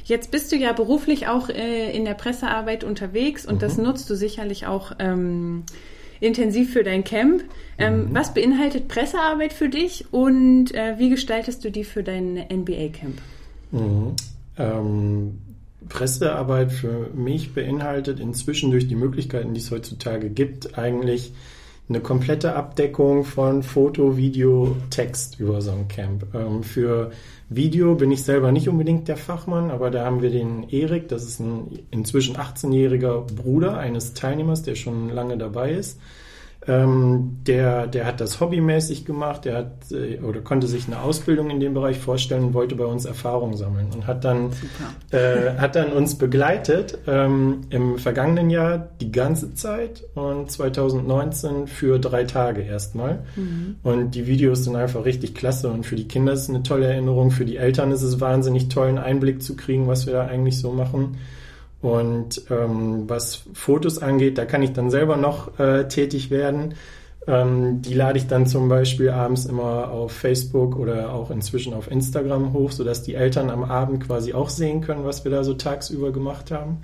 Jetzt 0.03 0.31
bist 0.31 0.51
du 0.51 0.57
ja 0.57 0.73
beruflich 0.73 1.27
auch 1.27 1.49
äh, 1.49 1.95
in 1.95 2.03
der 2.03 2.13
Pressearbeit 2.13 2.83
unterwegs 2.83 3.45
und 3.45 3.61
das 3.61 3.77
mhm. 3.77 3.85
nutzt 3.85 4.09
du 4.09 4.15
sicherlich 4.15 4.67
auch 4.67 4.91
ähm, 4.99 5.63
intensiv 6.19 6.73
für 6.73 6.83
dein 6.83 7.05
Camp. 7.05 7.43
Ähm, 7.77 8.09
mhm. 8.09 8.13
was 8.13 8.33
beinhaltet 8.33 8.89
Pressearbeit 8.89 9.53
für 9.53 9.69
dich 9.69 10.11
und 10.11 10.75
äh, 10.75 10.95
wie 10.97 11.09
gestaltest 11.09 11.63
du 11.63 11.71
die 11.71 11.85
für 11.85 12.03
dein 12.03 12.33
NBA-Camp? 12.33 13.21
Mhm. 13.71 14.15
Ähm, 14.57 15.37
Pressearbeit 15.89 16.71
für 16.71 17.09
mich 17.13 17.53
beinhaltet 17.53 18.19
inzwischen 18.19 18.71
durch 18.71 18.87
die 18.87 18.95
Möglichkeiten, 18.95 19.53
die 19.53 19.59
es 19.59 19.71
heutzutage 19.71 20.29
gibt, 20.29 20.77
eigentlich 20.77 21.33
eine 21.89 22.01
komplette 22.01 22.55
Abdeckung 22.55 23.25
von 23.25 23.63
Foto, 23.63 24.15
Video, 24.15 24.75
Text 24.91 25.39
über 25.39 25.59
so 25.61 25.71
ein 25.71 25.87
Camp. 25.87 26.27
Ähm, 26.35 26.61
für 26.61 27.11
Video 27.49 27.95
bin 27.95 28.11
ich 28.11 28.23
selber 28.23 28.51
nicht 28.51 28.69
unbedingt 28.69 29.07
der 29.07 29.17
Fachmann, 29.17 29.71
aber 29.71 29.89
da 29.89 30.05
haben 30.05 30.21
wir 30.21 30.29
den 30.29 30.69
Erik, 30.69 31.07
das 31.07 31.23
ist 31.23 31.39
ein 31.39 31.79
inzwischen 31.89 32.37
18-jähriger 32.37 33.21
Bruder 33.33 33.79
eines 33.79 34.13
Teilnehmers, 34.13 34.61
der 34.61 34.75
schon 34.75 35.09
lange 35.09 35.37
dabei 35.37 35.71
ist. 35.71 35.99
Ähm, 36.69 37.39
der, 37.47 37.87
der 37.87 38.05
hat 38.05 38.21
das 38.21 38.39
hobbymäßig 38.39 39.03
gemacht, 39.03 39.45
der 39.45 39.57
hat 39.57 39.91
äh, 39.91 40.19
oder 40.19 40.41
konnte 40.41 40.67
sich 40.67 40.85
eine 40.85 41.01
Ausbildung 41.01 41.49
in 41.49 41.59
dem 41.59 41.73
Bereich 41.73 41.97
vorstellen 41.97 42.43
und 42.43 42.53
wollte 42.53 42.75
bei 42.75 42.85
uns 42.85 43.05
Erfahrung 43.05 43.55
sammeln 43.55 43.87
und 43.91 44.05
hat 44.05 44.23
dann, 44.23 44.51
äh, 45.09 45.57
hat 45.57 45.75
dann 45.75 45.91
uns 45.91 46.15
begleitet 46.19 46.99
ähm, 47.07 47.61
im 47.71 47.97
vergangenen 47.97 48.51
Jahr 48.51 48.89
die 49.01 49.11
ganze 49.11 49.55
Zeit 49.55 50.03
und 50.13 50.51
2019 50.51 51.65
für 51.65 51.97
drei 51.97 52.25
Tage 52.25 52.61
erstmal. 52.61 53.23
Mhm. 53.35 53.77
Und 53.81 54.13
die 54.13 54.27
Videos 54.27 54.63
sind 54.65 54.75
einfach 54.75 55.05
richtig 55.05 55.33
klasse 55.33 55.71
und 55.71 55.87
für 55.87 55.95
die 55.95 56.07
Kinder 56.07 56.33
ist 56.33 56.43
es 56.43 56.49
eine 56.49 56.61
tolle 56.61 56.85
Erinnerung, 56.85 57.31
für 57.31 57.45
die 57.45 57.57
Eltern 57.57 57.91
ist 57.91 58.03
es 58.03 58.21
wahnsinnig 58.21 58.69
toll, 58.69 58.89
einen 58.89 58.99
Einblick 58.99 59.41
zu 59.41 59.55
kriegen, 59.55 59.87
was 59.87 60.05
wir 60.05 60.13
da 60.13 60.27
eigentlich 60.27 60.59
so 60.59 60.71
machen. 60.71 61.17
Und 61.81 62.41
ähm, 62.49 63.09
was 63.09 63.43
Fotos 63.53 63.99
angeht, 63.99 64.37
da 64.37 64.45
kann 64.45 64.61
ich 64.61 64.73
dann 64.73 64.89
selber 64.89 65.15
noch 65.15 65.59
äh, 65.59 65.87
tätig 65.87 66.29
werden. 66.29 66.75
Ähm, 67.27 67.81
die 67.81 67.93
lade 67.93 68.17
ich 68.17 68.27
dann 68.27 68.47
zum 68.47 68.69
Beispiel 68.69 69.09
abends 69.09 69.45
immer 69.45 69.91
auf 69.91 70.11
Facebook 70.11 70.75
oder 70.75 71.13
auch 71.13 71.31
inzwischen 71.31 71.73
auf 71.73 71.89
Instagram 71.89 72.53
hoch, 72.53 72.71
sodass 72.71 73.03
die 73.03 73.15
Eltern 73.15 73.49
am 73.49 73.63
Abend 73.63 74.05
quasi 74.05 74.33
auch 74.33 74.49
sehen 74.49 74.81
können, 74.81 75.05
was 75.05 75.23
wir 75.23 75.31
da 75.31 75.43
so 75.43 75.53
tagsüber 75.53 76.11
gemacht 76.11 76.51
haben. 76.51 76.81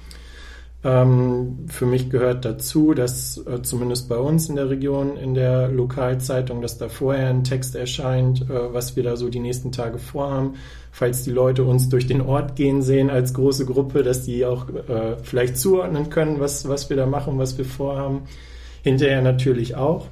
Ähm, 0.85 1.65
für 1.67 1.87
mich 1.87 2.11
gehört 2.11 2.45
dazu, 2.45 2.93
dass 2.93 3.43
äh, 3.47 3.63
zumindest 3.63 4.07
bei 4.07 4.17
uns 4.17 4.49
in 4.49 4.55
der 4.55 4.69
Region, 4.69 5.17
in 5.17 5.33
der 5.33 5.67
Lokalzeitung, 5.67 6.61
dass 6.61 6.77
da 6.77 6.89
vorher 6.89 7.29
ein 7.29 7.43
Text 7.43 7.75
erscheint, 7.75 8.41
äh, 8.41 8.71
was 8.71 8.95
wir 8.95 9.01
da 9.01 9.17
so 9.17 9.29
die 9.29 9.39
nächsten 9.39 9.71
Tage 9.71 9.97
vorhaben. 9.97 10.53
Falls 10.91 11.23
die 11.23 11.31
Leute 11.31 11.63
uns 11.63 11.89
durch 11.89 12.05
den 12.05 12.21
Ort 12.21 12.55
gehen 12.55 12.83
sehen 12.83 13.09
als 13.09 13.33
große 13.33 13.65
Gruppe, 13.65 14.03
dass 14.03 14.25
die 14.25 14.45
auch 14.45 14.69
äh, 14.69 15.17
vielleicht 15.23 15.57
zuordnen 15.57 16.11
können, 16.11 16.39
was, 16.39 16.69
was 16.69 16.87
wir 16.91 16.97
da 16.97 17.07
machen, 17.07 17.39
was 17.39 17.57
wir 17.57 17.65
vorhaben. 17.65 18.21
Hinterher 18.83 19.23
natürlich 19.23 19.75
auch. 19.75 20.05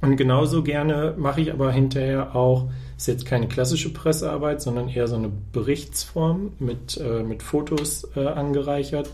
Und 0.00 0.16
genauso 0.16 0.64
gerne 0.64 1.14
mache 1.18 1.42
ich 1.42 1.52
aber 1.52 1.70
hinterher 1.70 2.34
auch, 2.34 2.68
ist 2.96 3.06
jetzt 3.06 3.26
keine 3.26 3.46
klassische 3.46 3.92
Pressearbeit, 3.92 4.60
sondern 4.60 4.88
eher 4.88 5.06
so 5.06 5.14
eine 5.14 5.30
Berichtsform 5.52 6.54
mit, 6.58 6.96
äh, 6.96 7.22
mit 7.22 7.44
Fotos 7.44 8.08
äh, 8.16 8.26
angereichert, 8.26 9.08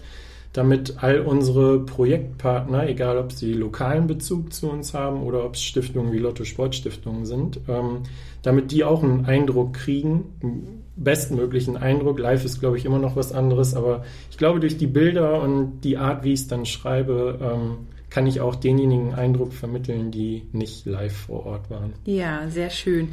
damit 0.57 1.03
all 1.03 1.21
unsere 1.21 1.81
Projektpartner, 1.81 2.89
egal 2.89 3.19
ob 3.19 3.33
sie 3.33 3.53
lokalen 3.53 4.07
Bezug 4.07 4.55
zu 4.55 4.71
uns 4.71 4.95
haben 4.95 5.23
oder 5.23 5.45
ob 5.45 5.55
es 5.55 5.63
Stiftungen 5.63 6.13
wie 6.13 6.19
Lotto 6.19 6.45
Sportstiftungen 6.45 7.27
sind, 7.27 7.61
ähm, 7.69 8.05
damit 8.43 8.73
die 8.73 8.83
auch 8.83 9.03
einen 9.03 9.27
Eindruck 9.27 9.75
kriegen, 9.75 10.25
einen 10.43 10.85
bestmöglichen 10.97 11.77
Eindruck. 11.77 12.19
Live 12.19 12.45
ist, 12.45 12.61
glaube 12.61 12.79
ich, 12.79 12.87
immer 12.87 12.99
noch 12.99 13.17
was 13.17 13.33
anderes, 13.33 13.75
aber 13.75 14.05
ich 14.31 14.39
glaube, 14.39 14.61
durch 14.61 14.79
die 14.79 14.87
Bilder 14.87 15.43
und 15.43 15.83
die 15.83 15.99
Art, 15.99 16.25
wie 16.25 16.33
ich 16.33 16.41
es 16.41 16.49
dann 16.49 16.65
schreibe, 16.65 17.39
ähm, 17.43 17.87
kann 18.09 18.27
ich 18.27 18.41
auch 18.41 18.55
denjenigen 18.55 19.15
Eindruck 19.15 19.53
vermitteln, 19.53 20.11
die 20.11 20.45
nicht 20.53 20.87
live 20.87 21.15
vor 21.15 21.45
Ort 21.45 21.69
waren. 21.71 21.93
Ja, 22.07 22.49
sehr 22.49 22.71
schön. 22.71 23.09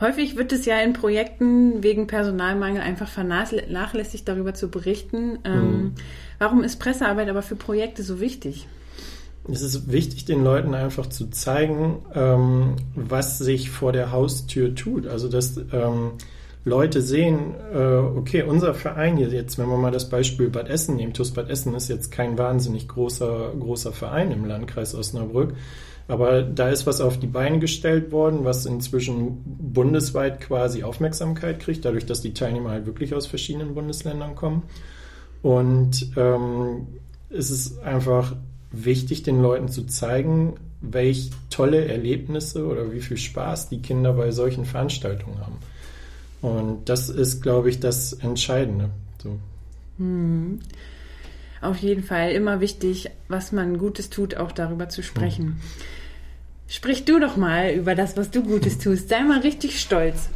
Häufig 0.00 0.36
wird 0.36 0.52
es 0.52 0.66
ja 0.66 0.80
in 0.80 0.92
Projekten 0.92 1.82
wegen 1.82 2.06
Personalmangel 2.06 2.82
einfach 2.82 3.08
vernachlässigt, 3.08 4.28
darüber 4.28 4.52
zu 4.52 4.68
berichten. 4.68 5.38
Ähm, 5.44 5.70
mhm. 5.70 5.92
Warum 6.38 6.62
ist 6.62 6.78
Pressearbeit 6.78 7.28
aber 7.28 7.42
für 7.42 7.56
Projekte 7.56 8.02
so 8.02 8.20
wichtig? 8.20 8.66
Es 9.50 9.60
ist 9.60 9.92
wichtig, 9.92 10.24
den 10.24 10.42
Leuten 10.42 10.74
einfach 10.74 11.06
zu 11.06 11.28
zeigen, 11.28 11.98
ähm, 12.14 12.76
was 12.94 13.38
sich 13.38 13.70
vor 13.70 13.92
der 13.92 14.10
Haustür 14.10 14.74
tut. 14.74 15.06
Also, 15.06 15.28
dass 15.28 15.58
ähm, 15.72 16.12
Leute 16.64 17.02
sehen, 17.02 17.54
äh, 17.74 17.78
okay, 17.78 18.42
unser 18.42 18.72
Verein 18.72 19.18
hier 19.18 19.28
jetzt, 19.28 19.58
wenn 19.58 19.68
wir 19.68 19.76
mal 19.76 19.90
das 19.90 20.08
Beispiel 20.08 20.48
Bad 20.48 20.70
Essen 20.70 20.96
nehmen, 20.96 21.12
TUS 21.12 21.32
Bad 21.32 21.50
Essen 21.50 21.74
ist 21.74 21.88
jetzt 21.88 22.10
kein 22.10 22.38
wahnsinnig 22.38 22.88
großer, 22.88 23.52
großer 23.58 23.92
Verein 23.92 24.30
im 24.30 24.46
Landkreis 24.46 24.94
Osnabrück, 24.94 25.52
aber 26.08 26.42
da 26.42 26.70
ist 26.70 26.86
was 26.86 27.02
auf 27.02 27.18
die 27.18 27.26
Beine 27.26 27.58
gestellt 27.58 28.12
worden, 28.12 28.44
was 28.44 28.64
inzwischen 28.64 29.42
bundesweit 29.44 30.40
quasi 30.40 30.84
Aufmerksamkeit 30.84 31.60
kriegt, 31.60 31.84
dadurch, 31.84 32.06
dass 32.06 32.22
die 32.22 32.32
Teilnehmer 32.32 32.70
halt 32.70 32.86
wirklich 32.86 33.14
aus 33.14 33.26
verschiedenen 33.26 33.74
Bundesländern 33.74 34.34
kommen. 34.34 34.62
Und 35.44 36.12
ähm, 36.16 36.86
es 37.28 37.50
ist 37.50 37.82
einfach 37.82 38.34
wichtig, 38.72 39.24
den 39.24 39.42
Leuten 39.42 39.68
zu 39.68 39.84
zeigen, 39.84 40.54
welch 40.80 41.32
tolle 41.50 41.84
Erlebnisse 41.84 42.66
oder 42.66 42.90
wie 42.92 43.02
viel 43.02 43.18
Spaß 43.18 43.68
die 43.68 43.82
Kinder 43.82 44.14
bei 44.14 44.30
solchen 44.30 44.64
Veranstaltungen 44.64 45.38
haben. 45.40 45.58
Und 46.40 46.88
das 46.88 47.10
ist, 47.10 47.42
glaube 47.42 47.68
ich, 47.68 47.78
das 47.78 48.14
Entscheidende. 48.14 48.88
So. 49.22 49.38
Hm. 49.98 50.60
Auf 51.60 51.76
jeden 51.76 52.04
Fall 52.04 52.30
immer 52.30 52.60
wichtig, 52.60 53.10
was 53.28 53.52
man 53.52 53.76
Gutes 53.76 54.08
tut, 54.08 54.38
auch 54.38 54.50
darüber 54.50 54.88
zu 54.88 55.02
sprechen. 55.02 55.44
Hm. 55.44 55.56
Sprich 56.68 57.04
du 57.04 57.20
doch 57.20 57.36
mal 57.36 57.70
über 57.72 57.94
das, 57.94 58.16
was 58.16 58.30
du 58.30 58.42
Gutes 58.42 58.78
tust. 58.78 59.10
Sei 59.10 59.20
mal 59.20 59.40
richtig 59.40 59.78
stolz. 59.78 60.30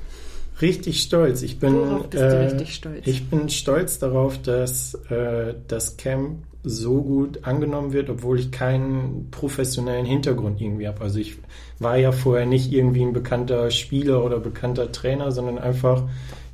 Richtig 0.61 1.03
stolz. 1.03 1.43
Ich 1.43 1.59
bin, 1.59 1.75
Worauf 1.75 2.09
bist 2.09 2.23
du 2.23 2.45
richtig 2.45 2.75
stolz? 2.75 3.07
Ich 3.07 3.31
bin 3.31 3.49
stolz 3.49 3.99
darauf, 3.99 4.41
dass 4.43 4.95
äh, 5.11 5.55
das 5.69 5.97
Camp 5.97 6.43
so 6.65 7.03
gut 7.03 7.45
angenommen 7.45 7.93
wird, 7.93 8.11
obwohl 8.11 8.39
ich 8.39 8.51
keinen 8.51 9.29
professionellen 9.31 10.05
Hintergrund 10.05 10.61
irgendwie 10.61 10.89
habe. 10.89 11.01
Also 11.01 11.19
ich 11.19 11.37
war 11.79 11.97
ja 11.97 12.13
vorher 12.13 12.47
nicht 12.47 12.73
irgendwie 12.73 13.03
ein 13.03 13.13
bekannter 13.13 13.71
Spieler 13.71 14.25
oder 14.25 14.41
bekannter 14.41 14.91
Trainer, 14.91 15.31
sondern 15.31 15.59
einfach 15.59 16.03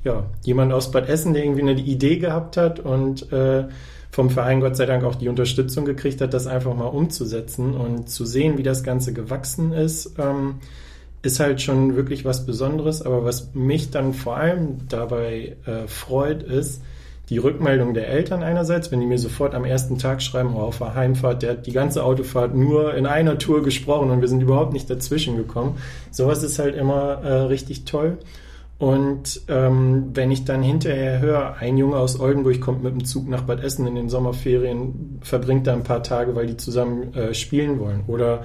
ja 0.04 0.26
jemand 0.42 0.72
aus 0.72 0.90
Bad 0.90 1.08
Essen, 1.08 1.32
der 1.32 1.44
irgendwie 1.44 1.62
eine 1.62 1.72
Idee 1.72 2.18
gehabt 2.18 2.56
hat 2.56 2.80
und 2.80 3.32
äh, 3.32 3.64
vom 4.10 4.30
Verein 4.30 4.60
Gott 4.60 4.76
sei 4.76 4.86
Dank 4.86 5.02
auch 5.02 5.16
die 5.16 5.28
Unterstützung 5.28 5.84
gekriegt 5.84 6.20
hat, 6.20 6.34
das 6.34 6.46
einfach 6.46 6.74
mal 6.74 6.84
umzusetzen 6.84 7.74
und 7.74 8.08
zu 8.08 8.24
sehen, 8.24 8.58
wie 8.58 8.62
das 8.62 8.84
Ganze 8.84 9.12
gewachsen 9.12 9.72
ist. 9.72 10.14
Ähm, 10.18 10.56
ist 11.24 11.40
halt 11.40 11.62
schon 11.62 11.96
wirklich 11.96 12.24
was 12.24 12.44
Besonderes, 12.44 13.02
aber 13.02 13.24
was 13.24 13.54
mich 13.54 13.90
dann 13.90 14.12
vor 14.12 14.36
allem 14.36 14.86
dabei 14.88 15.56
äh, 15.64 15.88
freut, 15.88 16.42
ist, 16.42 16.82
die 17.30 17.38
Rückmeldung 17.38 17.94
der 17.94 18.08
Eltern 18.08 18.42
einerseits, 18.42 18.92
wenn 18.92 19.00
die 19.00 19.06
mir 19.06 19.18
sofort 19.18 19.54
am 19.54 19.64
ersten 19.64 19.98
Tag 19.98 20.20
schreiben, 20.20 20.54
oh, 20.54 20.60
auf 20.60 20.78
der 20.78 20.94
Heimfahrt, 20.94 21.42
der 21.42 21.52
hat 21.52 21.66
die 21.66 21.72
ganze 21.72 22.04
Autofahrt 22.04 22.54
nur 22.54 22.94
in 22.94 23.06
einer 23.06 23.38
Tour 23.38 23.62
gesprochen 23.62 24.10
und 24.10 24.20
wir 24.20 24.28
sind 24.28 24.42
überhaupt 24.42 24.74
nicht 24.74 24.90
dazwischen 24.90 25.38
gekommen. 25.38 25.78
Sowas 26.10 26.42
ist 26.42 26.58
halt 26.58 26.76
immer 26.76 27.22
äh, 27.22 27.32
richtig 27.44 27.86
toll. 27.86 28.18
Und 28.76 29.40
ähm, 29.48 30.10
wenn 30.12 30.30
ich 30.30 30.44
dann 30.44 30.62
hinterher 30.62 31.20
höre, 31.20 31.56
ein 31.58 31.78
Junge 31.78 31.96
aus 31.96 32.20
Oldenburg 32.20 32.60
kommt 32.60 32.82
mit 32.82 32.92
dem 32.92 33.04
Zug 33.06 33.28
nach 33.28 33.42
Bad 33.42 33.64
Essen 33.64 33.86
in 33.86 33.94
den 33.94 34.10
Sommerferien, 34.10 35.20
verbringt 35.22 35.66
da 35.66 35.72
ein 35.72 35.84
paar 35.84 36.02
Tage, 36.02 36.34
weil 36.34 36.46
die 36.46 36.58
zusammen 36.58 37.14
äh, 37.14 37.32
spielen 37.32 37.78
wollen. 37.78 38.02
Oder 38.08 38.44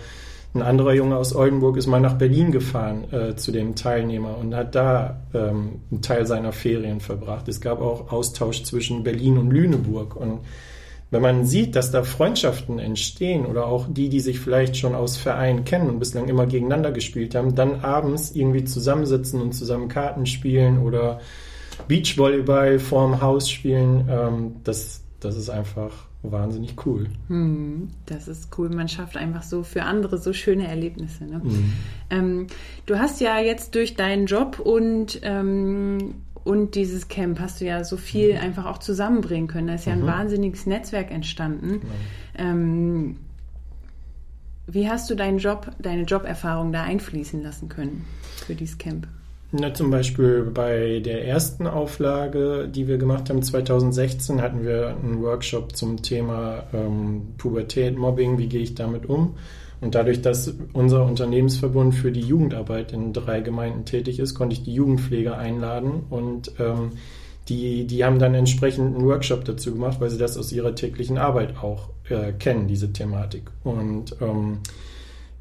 ein 0.54 0.62
anderer 0.64 0.94
Junge 0.94 1.16
aus 1.16 1.36
Oldenburg 1.36 1.78
ist 1.78 1.86
mal 1.86 2.00
nach 2.00 2.16
Berlin 2.16 2.52
gefahren 2.52 3.12
äh, 3.14 3.36
zu 3.36 3.52
dem 3.52 3.76
Teilnehmer 3.76 4.38
und 4.38 4.56
hat 4.56 4.74
da 4.74 5.22
ähm, 5.34 5.82
einen 5.92 6.02
Teil 6.02 6.26
seiner 6.26 6.52
Ferien 6.52 7.00
verbracht. 7.00 7.48
Es 7.48 7.62
gab 7.62 7.82
auch 7.82 8.12
Austausch 8.12 8.64
zwischen 8.64 9.04
Berlin 9.04 9.38
und 9.38 9.52
Lüneburg. 9.52 10.16
Und 10.16 10.40
wenn 11.12 11.22
man 11.22 11.46
sieht, 11.46 11.76
dass 11.76 11.92
da 11.92 12.02
Freundschaften 12.02 12.80
entstehen 12.80 13.46
oder 13.46 13.68
auch 13.68 13.86
die, 13.90 14.10
die 14.10 14.20
sich 14.20 14.40
vielleicht 14.40 14.76
schon 14.76 14.96
aus 14.96 15.18
Vereinen 15.18 15.66
kennen 15.66 15.90
und 15.90 16.00
bislang 16.00 16.28
immer 16.28 16.48
gegeneinander 16.48 16.92
gespielt 16.92 17.36
haben, 17.36 17.54
dann 17.54 17.82
abends 17.82 18.32
irgendwie 18.32 18.64
zusammensitzen 18.64 19.42
und 19.42 19.54
zusammen 19.54 19.88
Karten 19.88 20.26
spielen 20.26 20.80
oder 20.80 21.20
Beachvolleyball 21.88 22.80
vorm 22.80 23.22
Haus 23.22 23.50
spielen, 23.50 24.08
ähm, 24.10 24.56
das, 24.64 25.04
das 25.20 25.36
ist 25.36 25.50
einfach 25.50 25.92
wahnsinnig 26.22 26.86
cool. 26.86 27.08
Hm, 27.28 27.90
das 28.06 28.28
ist 28.28 28.58
cool. 28.58 28.70
Man 28.70 28.88
schafft 28.88 29.18
einfach 29.18 29.44
so 29.44 29.64
für 29.64 29.84
andere 29.84 30.18
so 30.18 30.34
schöne 30.34 30.68
Erlebnisse. 30.68 31.26
Ne? 31.26 31.42
Mhm. 31.44 31.74
Ähm, 32.10 32.48
du 32.86 33.00
hast 33.00 33.22
ja 33.22 33.40
jetzt 33.40 33.76
durch 33.76 33.96
deinen 33.96 34.26
Job 34.26 34.60
und 34.60 35.20
ähm, 35.24 36.16
und 36.44 36.76
dieses 36.76 37.10
Camp 37.10 37.40
hast 37.40 37.62
du 37.62 37.66
ja 37.66 37.84
so 37.84 37.98
viel 37.98 38.34
mhm. 38.34 38.40
einfach 38.40 38.66
auch 38.66 38.80
zusammenbringen 38.80 39.48
können. 39.48 39.68
Da 39.68 39.76
ist 39.76 39.86
ja 39.86 39.94
ein 39.94 40.02
mhm. 40.02 40.08
wahnsinniges 40.08 40.66
Netzwerk 40.66 41.12
entstanden. 41.12 41.82
Genau. 41.82 41.94
Ähm, 42.38 43.18
wie 44.68 44.90
hast 44.90 45.10
du 45.10 45.16
deinen 45.16 45.40
Job, 45.40 45.72
deine 45.80 46.04
Joberfahrung 46.04 46.72
da 46.72 46.84
einfließen 46.84 47.42
lassen 47.42 47.70
können 47.70 48.06
für 48.46 48.56
dieses 48.56 48.78
Camp? 48.78 49.08
Na, 49.52 49.74
zum 49.74 49.90
Beispiel 49.90 50.44
bei 50.44 51.00
der 51.00 51.28
ersten 51.28 51.66
Auflage, 51.66 52.70
die 52.72 52.88
wir 52.88 53.00
gemacht 53.00 53.30
haben, 53.30 53.42
2016, 53.42 54.42
hatten 54.42 54.64
wir 54.64 54.90
einen 54.90 55.24
Workshop 55.24 55.76
zum 55.76 56.04
Thema 56.04 56.66
ähm, 56.72 57.34
Pubertät, 57.40 57.98
Mobbing, 57.98 58.38
wie 58.38 58.48
gehe 58.48 58.62
ich 58.62 58.76
damit 58.76 59.08
um? 59.08 59.38
Und 59.82 59.96
dadurch, 59.96 60.22
dass 60.22 60.54
unser 60.74 61.04
Unternehmensverbund 61.04 61.96
für 61.96 62.12
die 62.12 62.22
Jugendarbeit 62.22 62.92
in 62.92 63.12
drei 63.12 63.40
Gemeinden 63.40 63.86
tätig 63.86 64.20
ist, 64.20 64.36
konnte 64.36 64.54
ich 64.54 64.64
die 64.64 64.74
Jugendpfleger 64.74 65.38
einladen 65.38 66.04
und 66.12 66.52
ähm, 66.60 66.92
die, 67.48 67.88
die 67.88 68.06
haben 68.06 68.20
dann 68.20 68.36
entsprechend 68.36 68.96
einen 68.96 69.06
Workshop 69.06 69.46
dazu 69.46 69.74
gemacht, 69.74 70.00
weil 70.00 70.12
sie 70.12 70.20
das 70.20 70.38
aus 70.38 70.52
ihrer 70.52 70.76
täglichen 70.76 71.18
Arbeit 71.18 71.58
auch 71.58 71.90
äh, 72.10 72.34
kennen, 72.34 72.68
diese 72.68 72.94
Thematik. 72.94 73.50
Und 73.64 74.16
ähm, 74.22 74.60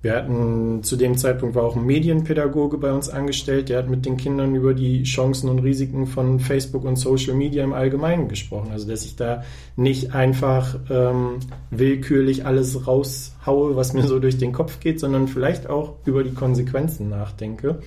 wir 0.01 0.15
hatten 0.15 0.85
zu 0.85 0.95
dem 0.97 1.17
Zeitpunkt 1.17 1.57
war 1.57 1.65
auch 1.65 1.75
ein 1.75 1.85
Medienpädagoge 1.85 2.79
bei 2.79 2.93
uns 2.93 3.09
angestellt, 3.09 3.69
der 3.69 3.79
hat 3.79 3.91
mit 3.91 4.07
den 4.07 4.17
Kindern 4.17 4.55
über 4.55 4.73
die 4.73 5.03
Chancen 5.03 5.49
und 5.49 5.59
Risiken 5.59 6.07
von 6.07 6.39
Facebook 6.39 6.85
und 6.85 6.97
Social 6.97 7.35
Media 7.35 7.65
im 7.65 7.73
Allgemeinen 7.73 8.29
gesprochen. 8.29 8.71
Also 8.71 8.87
dass 8.87 9.05
ich 9.05 9.17
da 9.17 9.43
nicht 9.75 10.15
einfach 10.15 10.77
ähm, 10.89 11.41
willkürlich 11.71 12.47
alles 12.47 12.87
raushaue, 12.87 13.75
was 13.75 13.93
mir 13.93 14.05
so 14.05 14.21
durch 14.21 14.39
den 14.39 14.53
Kopf 14.53 14.79
geht, 14.79 15.01
sondern 15.01 15.27
vielleicht 15.27 15.69
auch 15.69 15.95
über 16.05 16.23
die 16.23 16.35
Konsequenzen 16.35 17.09
nachdenke. 17.09 17.81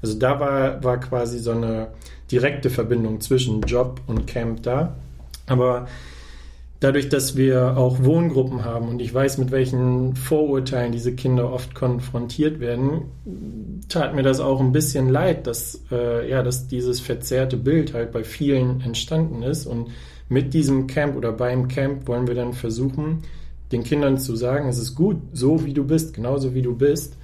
Also 0.00 0.18
da 0.18 0.40
war, 0.40 0.82
war 0.82 0.98
quasi 0.98 1.38
so 1.38 1.50
eine 1.50 1.88
direkte 2.30 2.70
Verbindung 2.70 3.20
zwischen 3.20 3.60
Job 3.62 4.00
und 4.06 4.26
Camp 4.26 4.62
da. 4.62 4.96
Aber 5.46 5.86
dadurch, 6.80 7.08
dass 7.08 7.36
wir 7.36 7.76
auch 7.76 8.04
Wohngruppen 8.04 8.64
haben 8.64 8.88
und 8.88 9.00
ich 9.00 9.12
weiß, 9.12 9.38
mit 9.38 9.50
welchen 9.50 10.14
Vorurteilen 10.14 10.92
diese 10.92 11.14
Kinder 11.14 11.52
oft 11.52 11.74
konfrontiert 11.74 12.60
werden, 12.60 13.02
tat 13.88 14.14
mir 14.14 14.22
das 14.22 14.40
auch 14.40 14.60
ein 14.60 14.72
bisschen 14.72 15.08
leid, 15.08 15.46
dass, 15.46 15.82
äh, 15.90 16.28
ja, 16.30 16.42
dass 16.42 16.68
dieses 16.68 17.00
verzerrte 17.00 17.56
Bild 17.56 17.94
halt 17.94 18.12
bei 18.12 18.22
vielen 18.22 18.80
entstanden 18.80 19.42
ist. 19.42 19.66
Und 19.66 19.88
mit 20.28 20.54
diesem 20.54 20.86
Camp 20.86 21.16
oder 21.16 21.32
beim 21.32 21.68
Camp 21.68 22.06
wollen 22.06 22.28
wir 22.28 22.34
dann 22.34 22.52
versuchen, 22.52 23.22
den 23.72 23.82
Kindern 23.82 24.18
zu 24.18 24.36
sagen, 24.36 24.68
es 24.68 24.78
ist 24.78 24.94
gut, 24.94 25.16
so 25.32 25.64
wie 25.64 25.74
du 25.74 25.84
bist, 25.84 26.14
genauso 26.14 26.54
wie 26.54 26.62
du 26.62 26.76
bist. 26.76 27.16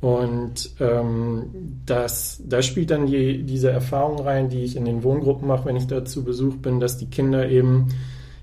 Und 0.00 0.70
ähm, 0.80 1.44
das, 1.86 2.42
da 2.44 2.60
spielt 2.62 2.90
dann 2.90 3.06
die, 3.06 3.42
diese 3.44 3.70
Erfahrung 3.70 4.20
rein, 4.20 4.48
die 4.48 4.62
ich 4.62 4.76
in 4.76 4.84
den 4.84 5.04
Wohngruppen 5.04 5.46
mache, 5.46 5.66
wenn 5.66 5.76
ich 5.76 5.86
da 5.86 6.04
zu 6.04 6.24
Besuch 6.24 6.56
bin, 6.56 6.80
dass 6.80 6.98
die 6.98 7.06
Kinder 7.06 7.48
eben 7.48 7.88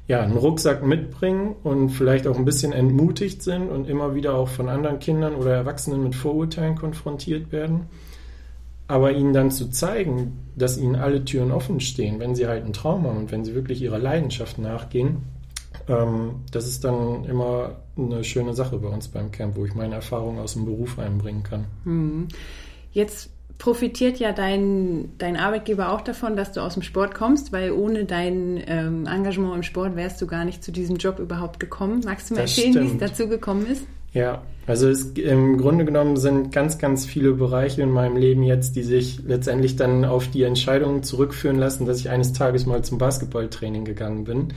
ja, 0.09 0.21
einen 0.21 0.37
Rucksack 0.37 0.83
mitbringen 0.83 1.55
und 1.63 1.89
vielleicht 1.89 2.25
auch 2.25 2.35
ein 2.35 2.43
bisschen 2.43 2.73
entmutigt 2.73 3.43
sind 3.43 3.69
und 3.69 3.87
immer 3.87 4.15
wieder 4.15 4.33
auch 4.33 4.47
von 4.47 4.67
anderen 4.67 4.97
Kindern 4.97 5.35
oder 5.35 5.53
Erwachsenen 5.53 6.03
mit 6.03 6.15
Vorurteilen 6.15 6.73
konfrontiert 6.73 7.51
werden. 7.51 7.85
Aber 8.87 9.11
ihnen 9.11 9.33
dann 9.33 9.51
zu 9.51 9.69
zeigen, 9.69 10.49
dass 10.55 10.79
ihnen 10.79 10.95
alle 10.95 11.23
Türen 11.25 11.51
offen 11.51 11.79
stehen, 11.79 12.19
wenn 12.19 12.33
sie 12.33 12.47
halt 12.47 12.63
einen 12.63 12.73
Traum 12.73 13.05
haben 13.05 13.17
und 13.17 13.31
wenn 13.31 13.45
sie 13.45 13.53
wirklich 13.53 13.83
ihrer 13.83 13.99
Leidenschaft 13.99 14.57
nachgehen, 14.57 15.17
ähm, 15.87 16.41
das 16.51 16.65
ist 16.65 16.83
dann 16.83 17.25
immer 17.25 17.75
eine 17.95 18.23
schöne 18.23 18.55
Sache 18.55 18.79
bei 18.79 18.87
uns 18.87 19.09
beim 19.09 19.29
Camp, 19.29 19.55
wo 19.57 19.65
ich 19.65 19.75
meine 19.75 19.93
Erfahrungen 19.93 20.39
aus 20.39 20.53
dem 20.53 20.65
Beruf 20.65 20.97
einbringen 20.97 21.43
kann. 21.43 21.65
Hm. 21.83 22.27
Jetzt 22.91 23.29
profitiert 23.59 24.19
ja 24.19 24.31
dein, 24.31 25.11
dein 25.17 25.35
Arbeitgeber 25.35 25.91
auch 25.91 26.01
davon, 26.01 26.35
dass 26.37 26.53
du 26.53 26.61
aus 26.61 26.73
dem 26.73 26.81
Sport 26.81 27.13
kommst, 27.13 27.51
weil 27.51 27.71
ohne 27.71 28.05
dein 28.05 28.63
ähm, 28.65 29.05
Engagement 29.05 29.53
im 29.53 29.63
Sport 29.63 29.95
wärst 29.97 30.21
du 30.21 30.27
gar 30.27 30.45
nicht 30.45 30.63
zu 30.63 30.71
diesem 30.71 30.95
Job 30.95 31.19
überhaupt 31.19 31.59
gekommen. 31.59 32.01
Magst 32.05 32.29
du 32.29 32.35
mir 32.35 32.41
Das 32.41 32.57
erzählen, 32.57 32.85
wie 32.85 32.93
es 32.93 32.97
dazu 32.97 33.27
gekommen 33.27 33.67
ist? 33.67 33.83
Ja, 34.13 34.41
also 34.65 34.87
es, 34.89 35.11
im 35.11 35.57
Grunde 35.57 35.83
genommen 35.83 36.15
sind 36.15 36.51
ganz, 36.53 36.79
ganz 36.79 37.05
viele 37.05 37.33
Bereiche 37.33 37.81
in 37.81 37.91
meinem 37.91 38.15
Leben 38.15 38.43
jetzt, 38.43 38.77
die 38.77 38.81
sich 38.81 39.19
letztendlich 39.27 39.75
dann 39.75 40.05
auf 40.05 40.29
die 40.29 40.43
Entscheidung 40.43 41.03
zurückführen 41.03 41.57
lassen, 41.57 41.85
dass 41.85 41.99
ich 41.99 42.09
eines 42.09 42.31
Tages 42.33 42.65
mal 42.65 42.81
zum 42.81 42.97
Basketballtraining 42.97 43.83
gegangen 43.83 44.23
bin. 44.23 44.53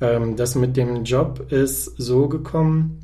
Ähm, 0.00 0.36
das 0.36 0.54
mit 0.54 0.76
dem 0.76 1.04
Job 1.04 1.52
ist 1.52 1.84
so 1.98 2.28
gekommen. 2.28 3.00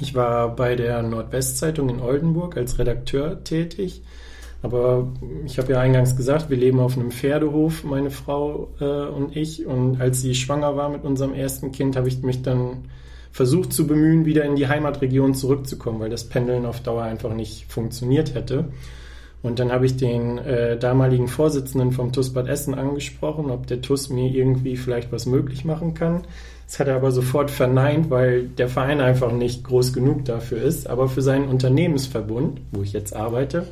Ich 0.00 0.14
war 0.14 0.56
bei 0.56 0.74
der 0.74 1.02
Nordwestzeitung 1.02 1.90
in 1.90 2.00
Oldenburg 2.00 2.56
als 2.56 2.78
Redakteur 2.78 3.44
tätig. 3.44 4.02
Aber 4.62 5.08
ich 5.44 5.58
habe 5.58 5.72
ja 5.72 5.80
eingangs 5.80 6.16
gesagt, 6.16 6.50
wir 6.50 6.56
leben 6.56 6.80
auf 6.80 6.96
einem 6.96 7.10
Pferdehof, 7.10 7.84
meine 7.84 8.10
Frau 8.10 8.70
äh, 8.80 8.84
und 8.84 9.36
ich. 9.36 9.66
Und 9.66 10.00
als 10.00 10.22
sie 10.22 10.34
schwanger 10.34 10.76
war 10.76 10.88
mit 10.88 11.04
unserem 11.04 11.34
ersten 11.34 11.72
Kind, 11.72 11.96
habe 11.96 12.08
ich 12.08 12.22
mich 12.22 12.42
dann 12.42 12.88
versucht 13.32 13.72
zu 13.72 13.86
bemühen, 13.86 14.24
wieder 14.24 14.44
in 14.44 14.56
die 14.56 14.66
Heimatregion 14.66 15.34
zurückzukommen, 15.34 16.00
weil 16.00 16.10
das 16.10 16.24
Pendeln 16.24 16.64
auf 16.64 16.80
Dauer 16.80 17.02
einfach 17.02 17.34
nicht 17.34 17.70
funktioniert 17.70 18.34
hätte. 18.34 18.64
Und 19.42 19.58
dann 19.58 19.70
habe 19.70 19.86
ich 19.86 19.96
den 19.96 20.38
äh, 20.38 20.78
damaligen 20.78 21.28
Vorsitzenden 21.28 21.92
vom 21.92 22.12
TUS 22.12 22.32
Bad 22.32 22.48
Essen 22.48 22.74
angesprochen, 22.74 23.50
ob 23.50 23.66
der 23.66 23.82
TUS 23.82 24.08
mir 24.08 24.28
irgendwie 24.30 24.76
vielleicht 24.76 25.12
was 25.12 25.26
möglich 25.26 25.64
machen 25.64 25.94
kann. 25.94 26.22
Das 26.66 26.80
hat 26.80 26.88
er 26.88 26.96
aber 26.96 27.12
sofort 27.12 27.50
verneint, 27.50 28.10
weil 28.10 28.48
der 28.48 28.68
Verein 28.68 29.00
einfach 29.00 29.30
nicht 29.30 29.62
groß 29.62 29.92
genug 29.92 30.24
dafür 30.24 30.62
ist. 30.62 30.88
Aber 30.88 31.06
für 31.06 31.22
seinen 31.22 31.48
Unternehmensverbund, 31.48 32.60
wo 32.72 32.82
ich 32.82 32.92
jetzt 32.92 33.14
arbeite, 33.14 33.68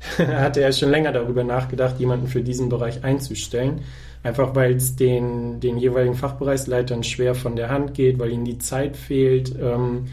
hatte 0.18 0.60
er 0.60 0.72
schon 0.72 0.90
länger 0.90 1.12
darüber 1.12 1.44
nachgedacht, 1.44 1.98
jemanden 1.98 2.28
für 2.28 2.42
diesen 2.42 2.68
Bereich 2.68 3.04
einzustellen. 3.04 3.80
Einfach 4.22 4.54
weil 4.54 4.74
es 4.74 4.96
den, 4.96 5.60
den 5.60 5.76
jeweiligen 5.78 6.14
Fachbereichsleitern 6.14 7.04
schwer 7.04 7.34
von 7.34 7.54
der 7.54 7.70
Hand 7.70 7.94
geht, 7.94 8.18
weil 8.18 8.32
ihnen 8.32 8.44
die 8.44 8.58
Zeit 8.58 8.96
fehlt. 8.96 9.54
Ähm, 9.60 10.06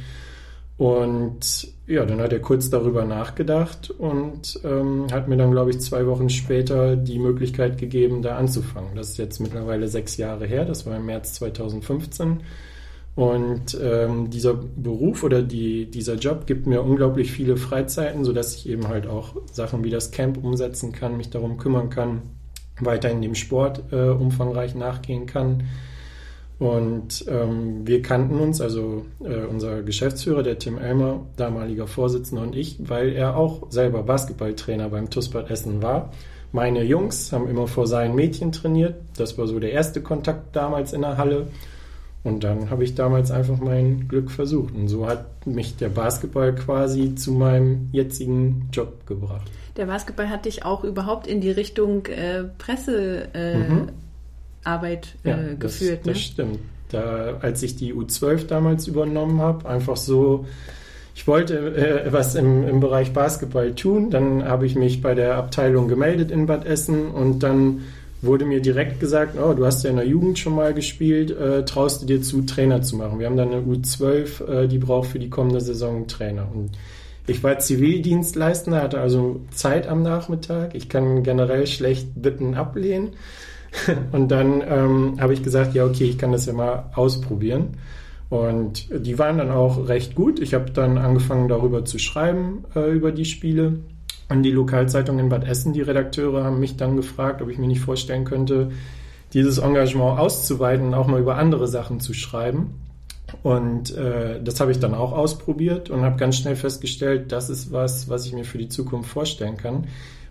und 0.78 1.68
ja, 1.88 2.06
dann 2.06 2.20
hat 2.22 2.34
er 2.34 2.40
kurz 2.40 2.70
darüber 2.70 3.06
nachgedacht 3.06 3.90
und 3.92 4.60
ähm, 4.63 5.08
hat 5.12 5.28
mir 5.28 5.38
dann, 5.38 5.52
glaube 5.52 5.72
ich, 5.72 5.80
zwei 5.82 6.06
Wochen 6.08 6.30
später 6.30 6.96
die 6.96 7.20
Möglichkeit 7.20 7.78
gegeben, 7.78 8.22
da 8.22 8.38
anzufangen. 8.38 8.96
Das 8.96 9.10
ist 9.10 9.18
jetzt 9.18 9.40
mittlerweile 9.40 9.88
sechs 9.88 10.18
Jahre 10.18 10.46
her, 10.46 10.66
das 10.66 10.86
war 10.86 10.98
im 10.98 11.06
März 11.06 11.36
2015. 11.36 12.42
Und 13.15 13.77
ähm, 13.79 14.32
dieser 14.32 14.55
Beruf 14.55 15.24
oder 15.24 15.43
die, 15.43 15.86
dieser 15.89 16.15
Job 16.15 16.48
gibt 16.48 16.65
mir 16.65 16.82
unglaublich 16.82 17.32
viele 17.32 17.58
Freizeiten, 17.58 18.25
sodass 18.25 18.55
ich 18.55 18.67
eben 18.67 18.88
halt 18.88 19.05
auch 19.05 19.36
Sachen 19.51 19.84
wie 19.84 19.91
das 19.91 20.10
Camp 20.10 20.43
umsetzen 20.43 20.91
kann, 20.91 21.17
mich 21.17 21.29
darum 21.29 21.58
kümmern 21.58 21.91
kann, 21.91 22.24
weiterhin 22.79 23.22
dem 23.22 23.36
Sport 23.36 23.84
äh, 23.91 24.10
umfangreich 24.10 24.74
nachgehen 24.74 25.27
kann. 25.27 25.63
Und 26.58 27.25
ähm, 27.27 27.86
wir 27.86 28.01
kannten 28.01 28.39
uns, 28.39 28.62
also 28.62 29.05
äh, 29.24 29.46
unser 29.46 29.84
Geschäftsführer, 29.84 30.41
der 30.41 30.58
Tim 30.58 30.77
Elmer, 30.77 31.25
damaliger 31.36 31.88
Vorsitzender 31.88 32.43
und 32.43 32.55
ich, 32.55 32.77
weil 32.88 33.10
er 33.10 33.36
auch 33.36 33.70
selber 33.70 34.03
Basketballtrainer 34.03 34.89
beim 34.89 35.10
TuS 35.10 35.29
Bad 35.29 35.51
Essen 35.51 35.84
war. 35.84 36.12
Meine 36.51 36.84
Jungs 36.84 37.32
haben 37.34 37.48
immer 37.48 37.67
vor 37.67 37.86
seinen 37.86 38.15
Mädchen 38.15 38.51
trainiert. 38.51 38.96
Das 39.17 39.38
war 39.38 39.48
so 39.48 39.60
der 39.60 39.72
erste 39.72 40.01
Kontakt 40.01 40.55
damals 40.55 40.93
in 40.93 41.01
der 41.01 41.17
Halle. 41.17 41.48
Und 42.24 42.44
dann 42.46 42.70
habe 42.70 42.84
ich 42.86 42.95
damals 42.95 43.32
einfach 43.32 43.60
mein 43.60 44.08
Glück 44.08 44.32
versucht. 44.32 44.74
Und 44.74 44.88
so 44.88 45.08
hat 45.08 45.45
mich 45.45 45.76
der 45.76 45.89
Basketball 45.89 46.56
quasi 46.56 47.15
zu 47.15 47.34
meinem 47.34 47.89
jetzigen 47.91 48.69
Job 48.71 49.06
gebracht. 49.06 49.52
Der 49.76 49.88
Basketball 49.88 50.30
hat 50.30 50.45
dich 50.45 50.63
auch 50.63 50.84
überhaupt 50.84 51.28
in 51.28 51.41
die 51.41 51.52
Richtung 51.52 52.06
äh, 52.06 52.43
Pressearbeit 52.58 53.28
äh, 53.34 53.63
Mhm. 53.63 53.89
Ja, 55.24 55.38
äh, 55.38 55.56
das, 55.60 55.80
geführt. 55.80 56.00
das 56.02 56.13
ne? 56.13 56.15
stimmt. 56.15 56.60
Da, 56.89 57.38
als 57.41 57.63
ich 57.63 57.76
die 57.76 57.93
U12 57.93 58.48
damals 58.48 58.88
übernommen 58.88 59.41
habe, 59.41 59.67
einfach 59.67 59.98
so, 59.98 60.45
ich 61.15 61.28
wollte 61.28 61.76
äh, 61.76 62.13
was 62.13 62.36
im, 62.36 62.67
im 62.67 62.80
Bereich 62.80 63.13
Basketball 63.13 63.74
tun, 63.74 64.12
dann 64.12 64.45
habe 64.45 64.65
ich 64.65 64.76
mich 64.76 65.02
bei 65.02 65.15
der 65.15 65.36
Abteilung 65.36 65.88
gemeldet 65.88 66.32
in 66.32 66.45
Bad 66.45 66.65
Essen 66.65 67.08
und 67.12 67.39
dann 67.39 67.82
wurde 68.24 68.46
mir 68.46 68.62
direkt 68.62 69.00
gesagt, 69.00 69.38
oh, 69.38 69.54
du 69.54 69.66
hast 69.66 69.84
ja 69.84 69.90
in 69.90 69.98
der 69.98 70.08
Jugend 70.08 70.40
schon 70.40 70.56
mal 70.56 70.74
gespielt, 70.74 71.32
äh, 71.32 71.66
traust 71.66 72.02
du 72.02 72.06
dir 72.06 72.22
zu, 72.22 72.44
Trainer 72.44 72.82
zu 72.82 72.96
machen. 72.96 73.20
Wir 73.20 73.28
haben 73.28 73.38
dann 73.38 73.52
eine 73.52 73.62
U12, 73.62 74.48
äh, 74.48 74.68
die 74.68 74.78
braucht 74.80 75.10
für 75.10 75.20
die 75.20 75.30
kommende 75.30 75.62
Saison 75.62 75.98
einen 75.98 76.08
Trainer. 76.08 76.48
Und 76.54 76.72
ich 77.28 77.44
war 77.44 77.60
Zivildienstleistender, 77.60 78.82
hatte 78.82 79.00
also 79.00 79.42
Zeit 79.52 79.88
am 79.88 80.04
Nachmittag. 80.04 80.76
Ich 80.76 80.90
kann 80.90 81.24
generell 81.24 81.68
schlecht 81.68 82.10
Bitten 82.22 82.56
ablehnen. 82.56 83.12
Und 84.12 84.30
dann 84.30 84.64
ähm, 84.68 85.18
habe 85.20 85.34
ich 85.34 85.44
gesagt, 85.44 85.74
ja, 85.74 85.86
okay, 85.86 86.06
ich 86.06 86.18
kann 86.18 86.32
das 86.32 86.46
ja 86.46 86.54
mal 86.54 86.92
ausprobieren. 86.96 87.78
Und 88.30 88.90
die 89.06 89.20
waren 89.20 89.38
dann 89.38 89.52
auch 89.52 89.88
recht 89.88 90.16
gut. 90.16 90.40
Ich 90.40 90.54
habe 90.54 90.72
dann 90.72 90.98
angefangen, 90.98 91.48
darüber 91.48 91.86
zu 91.86 92.00
schreiben, 92.00 92.66
äh, 92.76 92.92
über 92.92 93.12
die 93.12 93.26
Spiele. 93.26 93.80
Und 94.34 94.41
die 94.41 94.52
Lokalzeitung 94.52 95.19
in 95.19 95.30
Bad 95.30 95.48
Essen, 95.48 95.74
die 95.74 95.82
Redakteure, 95.82 96.43
haben 96.43 96.60
mich 96.60 96.76
dann 96.76 96.96
gefragt, 96.96 97.41
ob 97.43 97.50
ich 97.50 97.60
mir 97.60 97.67
nicht 97.67 97.82
vorstellen 97.82 98.26
könnte, 98.26 98.72
dieses 99.34 99.60
Engagement 99.60 100.19
auszuweiten 100.19 100.88
und 100.88 100.93
auch 100.96 101.08
mal 101.08 101.19
über 101.19 101.38
andere 101.38 101.67
Sachen 101.67 102.00
zu 102.00 102.13
schreiben. 102.13 102.82
Und 103.43 103.96
äh, 103.96 104.41
das 104.43 104.60
habe 104.60 104.72
ich 104.72 104.80
dann 104.80 104.96
auch 104.96 105.12
ausprobiert 105.12 105.91
und 105.91 106.02
habe 106.02 106.17
ganz 106.17 106.38
schnell 106.38 106.56
festgestellt, 106.56 107.32
das 107.32 107.50
ist 107.50 107.72
was, 107.72 108.10
was 108.10 108.26
ich 108.26 108.34
mir 108.34 108.43
für 108.43 108.58
die 108.58 108.69
Zukunft 108.69 109.10
vorstellen 109.10 109.58
kann. 109.58 109.86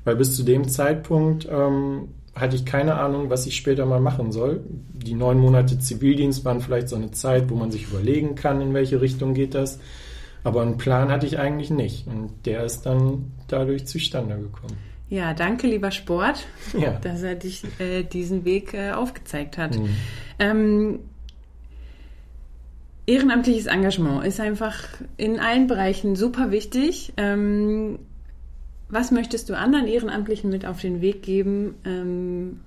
Weil 0.05 0.17
bis 0.17 0.35
zu 0.35 0.43
dem 0.43 0.69
Zeitpunkt 0.69 1.49
ähm, 1.49 2.09
hatte 2.35 2.57
ich 2.57 2.65
keine 2.65 2.97
Ahnung, 2.97 3.31
was 3.31 3.47
ich 3.47 3.55
später 3.55 3.87
mal 3.87 4.01
machen 4.01 4.33
soll. 4.33 4.61
Die 4.67 5.15
neun 5.15 5.39
Monate 5.39 5.79
Zivildienst 5.79 6.45
waren 6.45 6.61
vielleicht 6.61 6.89
so 6.89 6.97
eine 6.97 7.13
Zeit, 7.13 7.51
wo 7.51 7.55
man 7.55 7.71
sich 7.71 7.85
überlegen 7.85 8.35
kann, 8.35 8.61
in 8.61 8.75
welche 8.75 9.01
Richtung 9.01 9.35
geht 9.35 9.55
das. 9.55 9.79
Aber 10.45 10.63
einen 10.63 10.77
Plan 10.79 11.11
hatte 11.11 11.27
ich 11.27 11.39
eigentlich 11.39 11.71
nicht. 11.71 12.07
Und 12.07 12.31
der 12.47 12.65
ist 12.65 12.83
dann 12.83 13.31
dadurch 13.49 13.87
zustande 13.87 14.37
gekommen. 14.37 14.77
Ja, 15.09 15.35
danke, 15.35 15.67
lieber 15.67 15.91
Sport, 15.91 16.47
Ja. 16.79 16.93
dass 17.01 17.23
er 17.23 17.35
dich 17.35 17.63
äh, 17.79 18.03
diesen 18.03 18.45
Weg 18.45 18.75
äh, 18.75 18.93
aufgezeigt 18.93 19.59
hat. 19.59 19.77
Mhm. 19.79 19.89
Ähm, 20.39 20.99
ehrenamtliches 23.07 23.67
Engagement 23.67 24.25
ist 24.25 24.41
einfach 24.41 24.85
in 25.17 25.39
allen 25.39 25.67
Bereichen 25.67 26.17
super 26.17 26.51
wichtig. 26.51 27.13
Ähm, 27.17 27.99
was 28.89 29.11
möchtest 29.11 29.49
du 29.49 29.57
anderen 29.57 29.87
Ehrenamtlichen 29.87 30.51
mit 30.51 30.67
auf 30.67 30.81
den 30.81 31.01
Weg 31.01 31.23
geben? 31.23 31.75
Ähm, 31.85 32.61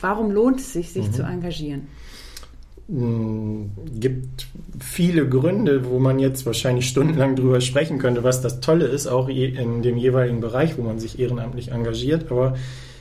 warum 0.00 0.30
lohnt 0.30 0.60
es 0.60 0.72
sich, 0.72 0.92
sich 0.92 1.08
Mhm. 1.08 1.12
zu 1.12 1.22
engagieren? 1.22 1.88
Gibt 2.88 4.46
viele 4.78 5.28
Gründe, 5.28 5.86
wo 5.90 5.98
man 5.98 6.18
jetzt 6.18 6.46
wahrscheinlich 6.46 6.88
stundenlang 6.88 7.34
drüber 7.34 7.60
sprechen 7.60 7.98
könnte, 7.98 8.22
was 8.22 8.42
das 8.42 8.60
Tolle 8.60 8.86
ist, 8.86 9.06
auch 9.06 9.28
in 9.28 9.82
dem 9.82 9.96
jeweiligen 9.96 10.40
Bereich, 10.40 10.78
wo 10.78 10.82
man 10.82 11.00
sich 11.00 11.18
ehrenamtlich 11.18 11.72
engagiert. 11.72 12.30
Aber 12.30 12.54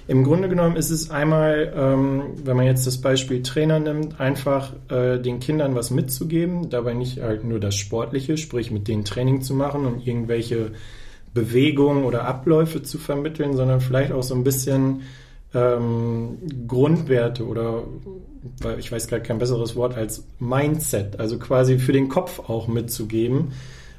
im 0.07 0.23
Grunde 0.23 0.49
genommen 0.49 0.75
ist 0.75 0.91
es 0.91 1.09
einmal, 1.09 1.73
ähm, 1.75 2.23
wenn 2.43 2.55
man 2.55 2.67
jetzt 2.67 2.85
das 2.85 3.01
Beispiel 3.01 3.41
Trainer 3.41 3.79
nimmt, 3.79 4.19
einfach 4.19 4.73
äh, 4.89 5.19
den 5.19 5.39
Kindern 5.39 5.73
was 5.73 5.89
mitzugeben, 5.89 6.69
dabei 6.69 6.93
nicht 6.93 7.21
halt 7.21 7.43
nur 7.43 7.59
das 7.59 7.75
Sportliche, 7.75 8.37
sprich 8.37 8.69
mit 8.69 8.87
denen 8.87 9.03
Training 9.03 9.41
zu 9.41 9.55
machen 9.55 9.85
und 9.85 10.05
irgendwelche 10.05 10.71
Bewegungen 11.33 12.05
oder 12.05 12.25
Abläufe 12.25 12.83
zu 12.83 12.99
vermitteln, 12.99 13.55
sondern 13.55 13.81
vielleicht 13.81 14.11
auch 14.11 14.23
so 14.23 14.35
ein 14.35 14.43
bisschen 14.43 15.01
ähm, 15.55 16.37
Grundwerte 16.67 17.45
oder 17.47 17.83
ich 18.77 18.91
weiß 18.91 19.07
gerade 19.07 19.23
kein 19.23 19.39
besseres 19.39 19.75
Wort 19.75 19.97
als 19.97 20.23
Mindset, 20.37 21.19
also 21.19 21.39
quasi 21.39 21.79
für 21.79 21.93
den 21.93 22.09
Kopf 22.09 22.39
auch 22.47 22.67
mitzugeben. 22.67 23.53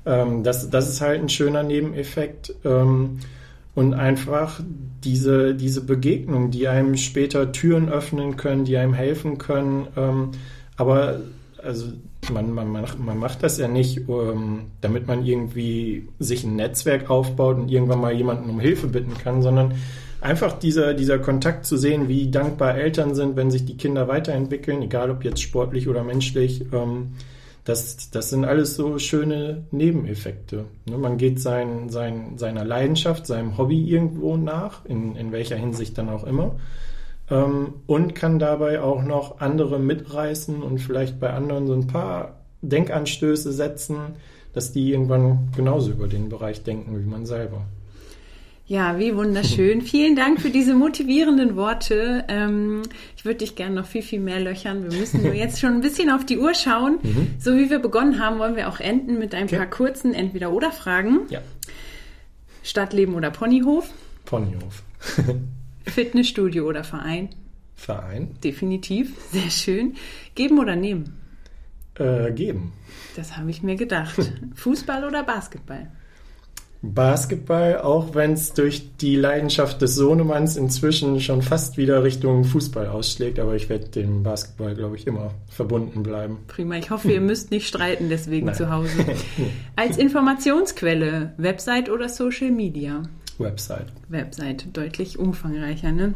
Ähm, 0.05 0.45
das, 0.45 0.71
das 0.71 0.88
ist 0.88 1.01
halt 1.01 1.21
ein 1.21 1.29
schöner 1.29 1.64
Nebeneffekt. 1.64 2.55
Ähm, 2.64 3.19
und 3.75 3.92
einfach 3.92 4.61
diese, 5.05 5.55
diese 5.55 5.85
Begegnung, 5.85 6.51
die 6.51 6.66
einem 6.66 6.97
später 6.97 7.53
Türen 7.53 7.90
öffnen 7.90 8.37
können, 8.38 8.64
die 8.64 8.77
einem 8.79 8.95
helfen 8.95 9.37
können. 9.37 9.88
Ähm, 9.97 10.31
aber 10.79 11.21
also 11.62 11.88
man, 12.33 12.53
man, 12.53 12.71
macht- 12.73 12.99
man 12.99 13.19
macht 13.19 13.42
das 13.42 13.59
ja 13.59 13.69
nicht, 13.69 14.09
ähm, 14.09 14.62
damit 14.81 15.07
man 15.07 15.27
irgendwie 15.27 16.09
sich 16.19 16.45
ein 16.45 16.57
Netzwerk 16.57 17.11
aufbaut 17.11 17.59
und 17.59 17.69
irgendwann 17.69 18.01
mal 18.01 18.14
jemanden 18.14 18.49
um 18.49 18.61
Hilfe 18.61 18.87
bitten 18.87 19.12
kann, 19.19 19.42
sondern 19.42 19.75
einfach 20.26 20.58
dieser, 20.58 20.92
dieser 20.94 21.18
Kontakt 21.18 21.64
zu 21.64 21.76
sehen, 21.76 22.08
wie 22.08 22.30
dankbar 22.30 22.74
Eltern 22.74 23.14
sind, 23.14 23.36
wenn 23.36 23.50
sich 23.50 23.64
die 23.64 23.76
Kinder 23.76 24.08
weiterentwickeln, 24.08 24.82
egal 24.82 25.10
ob 25.10 25.24
jetzt 25.24 25.40
sportlich 25.40 25.88
oder 25.88 26.02
menschlich. 26.02 26.66
Ähm, 26.72 27.12
das, 27.64 28.10
das 28.10 28.30
sind 28.30 28.44
alles 28.44 28.76
so 28.76 28.98
schöne 28.98 29.64
Nebeneffekte. 29.70 30.66
Ne? 30.84 30.98
Man 30.98 31.16
geht 31.16 31.40
sein, 31.40 31.88
sein, 31.88 32.38
seiner 32.38 32.64
Leidenschaft, 32.64 33.26
seinem 33.26 33.58
Hobby 33.58 33.84
irgendwo 33.84 34.36
nach, 34.36 34.84
in, 34.84 35.16
in 35.16 35.32
welcher 35.32 35.56
Hinsicht 35.56 35.96
dann 35.98 36.08
auch 36.08 36.24
immer, 36.24 36.56
ähm, 37.30 37.74
und 37.86 38.14
kann 38.14 38.38
dabei 38.38 38.80
auch 38.80 39.02
noch 39.02 39.40
andere 39.40 39.78
mitreißen 39.78 40.62
und 40.62 40.78
vielleicht 40.78 41.18
bei 41.18 41.30
anderen 41.30 41.66
so 41.66 41.72
ein 41.72 41.88
paar 41.88 42.36
Denkanstöße 42.62 43.52
setzen, 43.52 43.96
dass 44.52 44.72
die 44.72 44.92
irgendwann 44.92 45.48
genauso 45.56 45.90
über 45.90 46.08
den 46.08 46.28
Bereich 46.28 46.62
denken 46.62 46.98
wie 46.98 47.08
man 47.08 47.26
selber. 47.26 47.62
Ja, 48.68 48.98
wie 48.98 49.14
wunderschön. 49.14 49.81
Vielen 49.83 50.16
Dank 50.16 50.40
für 50.40 50.50
diese 50.50 50.74
motivierenden 50.74 51.55
Worte. 51.55 52.24
Ähm, 52.26 52.83
ich 53.16 53.24
würde 53.24 53.38
dich 53.38 53.55
gerne 53.55 53.76
noch 53.76 53.87
viel, 53.87 54.02
viel 54.02 54.18
mehr 54.18 54.40
löchern. 54.40 54.90
Wir 54.90 54.98
müssen 54.98 55.22
nur 55.22 55.35
jetzt 55.35 55.61
schon 55.61 55.74
ein 55.74 55.81
bisschen 55.81 56.11
auf 56.11 56.24
die 56.24 56.38
Uhr 56.38 56.55
schauen. 56.55 56.98
Mhm. 57.07 57.35
So 57.38 57.57
wie 57.57 57.70
wir 57.70 57.79
begonnen 57.79 58.18
haben, 58.18 58.38
wollen 58.40 58.57
wir 58.57 58.68
auch 58.68 58.81
enden 58.81 59.18
mit 59.18 59.33
ein 59.33 59.44
okay. 59.44 59.59
paar 59.59 59.66
kurzen 59.66 60.12
Entweder-Oder-Fragen. 60.12 61.20
Ja. 61.29 61.40
Stadtleben 62.64 63.14
oder 63.14 63.31
Ponyhof? 63.31 63.88
Ponyhof. 64.24 64.83
Fitnessstudio 65.87 66.66
oder 66.66 66.83
Verein? 66.83 67.29
Verein. 67.76 68.35
Definitiv. 68.42 69.12
Sehr 69.31 69.50
schön. 69.50 69.94
Geben 70.35 70.59
oder 70.59 70.74
nehmen? 70.74 71.16
Äh, 71.94 72.33
geben. 72.33 72.72
Das 73.14 73.37
habe 73.37 73.50
ich 73.50 73.62
mir 73.62 73.76
gedacht. 73.76 74.16
Fußball 74.57 75.05
oder 75.05 75.22
Basketball? 75.22 75.88
Basketball, 76.82 77.78
auch 77.78 78.14
wenn 78.14 78.32
es 78.32 78.52
durch 78.52 78.96
die 78.96 79.16
Leidenschaft 79.16 79.82
des 79.82 79.94
Sohnemanns 79.94 80.56
inzwischen 80.56 81.20
schon 81.20 81.42
fast 81.42 81.76
wieder 81.76 82.04
Richtung 82.04 82.44
Fußball 82.44 82.86
ausschlägt, 82.86 83.38
aber 83.38 83.54
ich 83.54 83.68
werde 83.68 83.88
dem 83.88 84.22
Basketball, 84.22 84.74
glaube 84.74 84.96
ich, 84.96 85.06
immer 85.06 85.32
verbunden 85.48 86.02
bleiben. 86.02 86.38
Prima, 86.46 86.76
ich 86.76 86.90
hoffe, 86.90 87.12
ihr 87.12 87.20
müsst 87.20 87.50
nicht 87.50 87.66
streiten 87.66 88.08
deswegen 88.08 88.52
zu 88.54 88.70
Hause. 88.70 88.90
Als 89.76 89.98
Informationsquelle, 89.98 91.34
Website 91.36 91.90
oder 91.90 92.08
Social 92.08 92.50
Media? 92.50 93.02
Website. 93.38 93.86
Website, 94.08 94.66
deutlich 94.72 95.18
umfangreicher, 95.18 95.92
ne? 95.92 96.14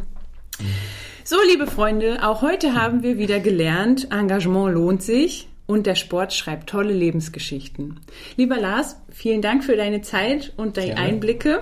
So, 1.24 1.36
liebe 1.50 1.66
Freunde, 1.66 2.26
auch 2.26 2.42
heute 2.42 2.74
haben 2.74 3.02
wir 3.02 3.18
wieder 3.18 3.40
gelernt, 3.40 4.08
Engagement 4.10 4.74
lohnt 4.74 5.02
sich 5.02 5.49
und 5.70 5.86
der 5.86 5.94
Sport 5.94 6.34
schreibt 6.34 6.68
tolle 6.68 6.92
Lebensgeschichten. 6.92 8.00
Lieber 8.36 8.58
Lars, 8.58 8.96
vielen 9.10 9.40
Dank 9.40 9.62
für 9.62 9.76
deine 9.76 10.02
Zeit 10.02 10.52
und 10.56 10.76
deine 10.76 10.94
Gerne. 10.94 11.00
Einblicke. 11.00 11.60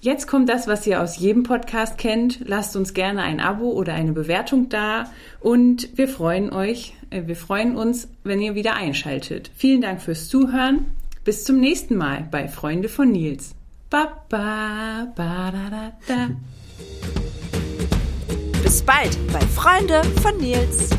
Jetzt 0.00 0.26
kommt 0.26 0.48
das, 0.48 0.66
was 0.66 0.84
ihr 0.84 1.00
aus 1.00 1.16
jedem 1.18 1.44
Podcast 1.44 1.96
kennt. 1.98 2.40
Lasst 2.44 2.74
uns 2.74 2.94
gerne 2.94 3.22
ein 3.22 3.38
Abo 3.38 3.70
oder 3.70 3.94
eine 3.94 4.12
Bewertung 4.12 4.68
da 4.68 5.08
und 5.38 5.96
wir 5.96 6.08
freuen 6.08 6.52
euch, 6.52 6.94
äh, 7.10 7.22
wir 7.26 7.36
freuen 7.36 7.76
uns, 7.76 8.08
wenn 8.24 8.40
ihr 8.40 8.56
wieder 8.56 8.74
einschaltet. 8.74 9.52
Vielen 9.54 9.80
Dank 9.80 10.02
fürs 10.02 10.28
Zuhören. 10.28 10.86
Bis 11.24 11.44
zum 11.44 11.60
nächsten 11.60 11.94
Mal 11.94 12.26
bei 12.28 12.48
Freunde 12.48 12.88
von 12.88 13.12
Nils. 13.12 13.54
Ba, 13.88 14.24
ba, 14.28 15.12
ba, 15.14 15.52
da, 15.52 15.70
da, 15.70 15.92
da. 16.08 16.28
Bis 18.64 18.82
bald 18.82 19.16
bei 19.32 19.40
Freunde 19.40 20.02
von 20.20 20.36
Nils. 20.38 20.90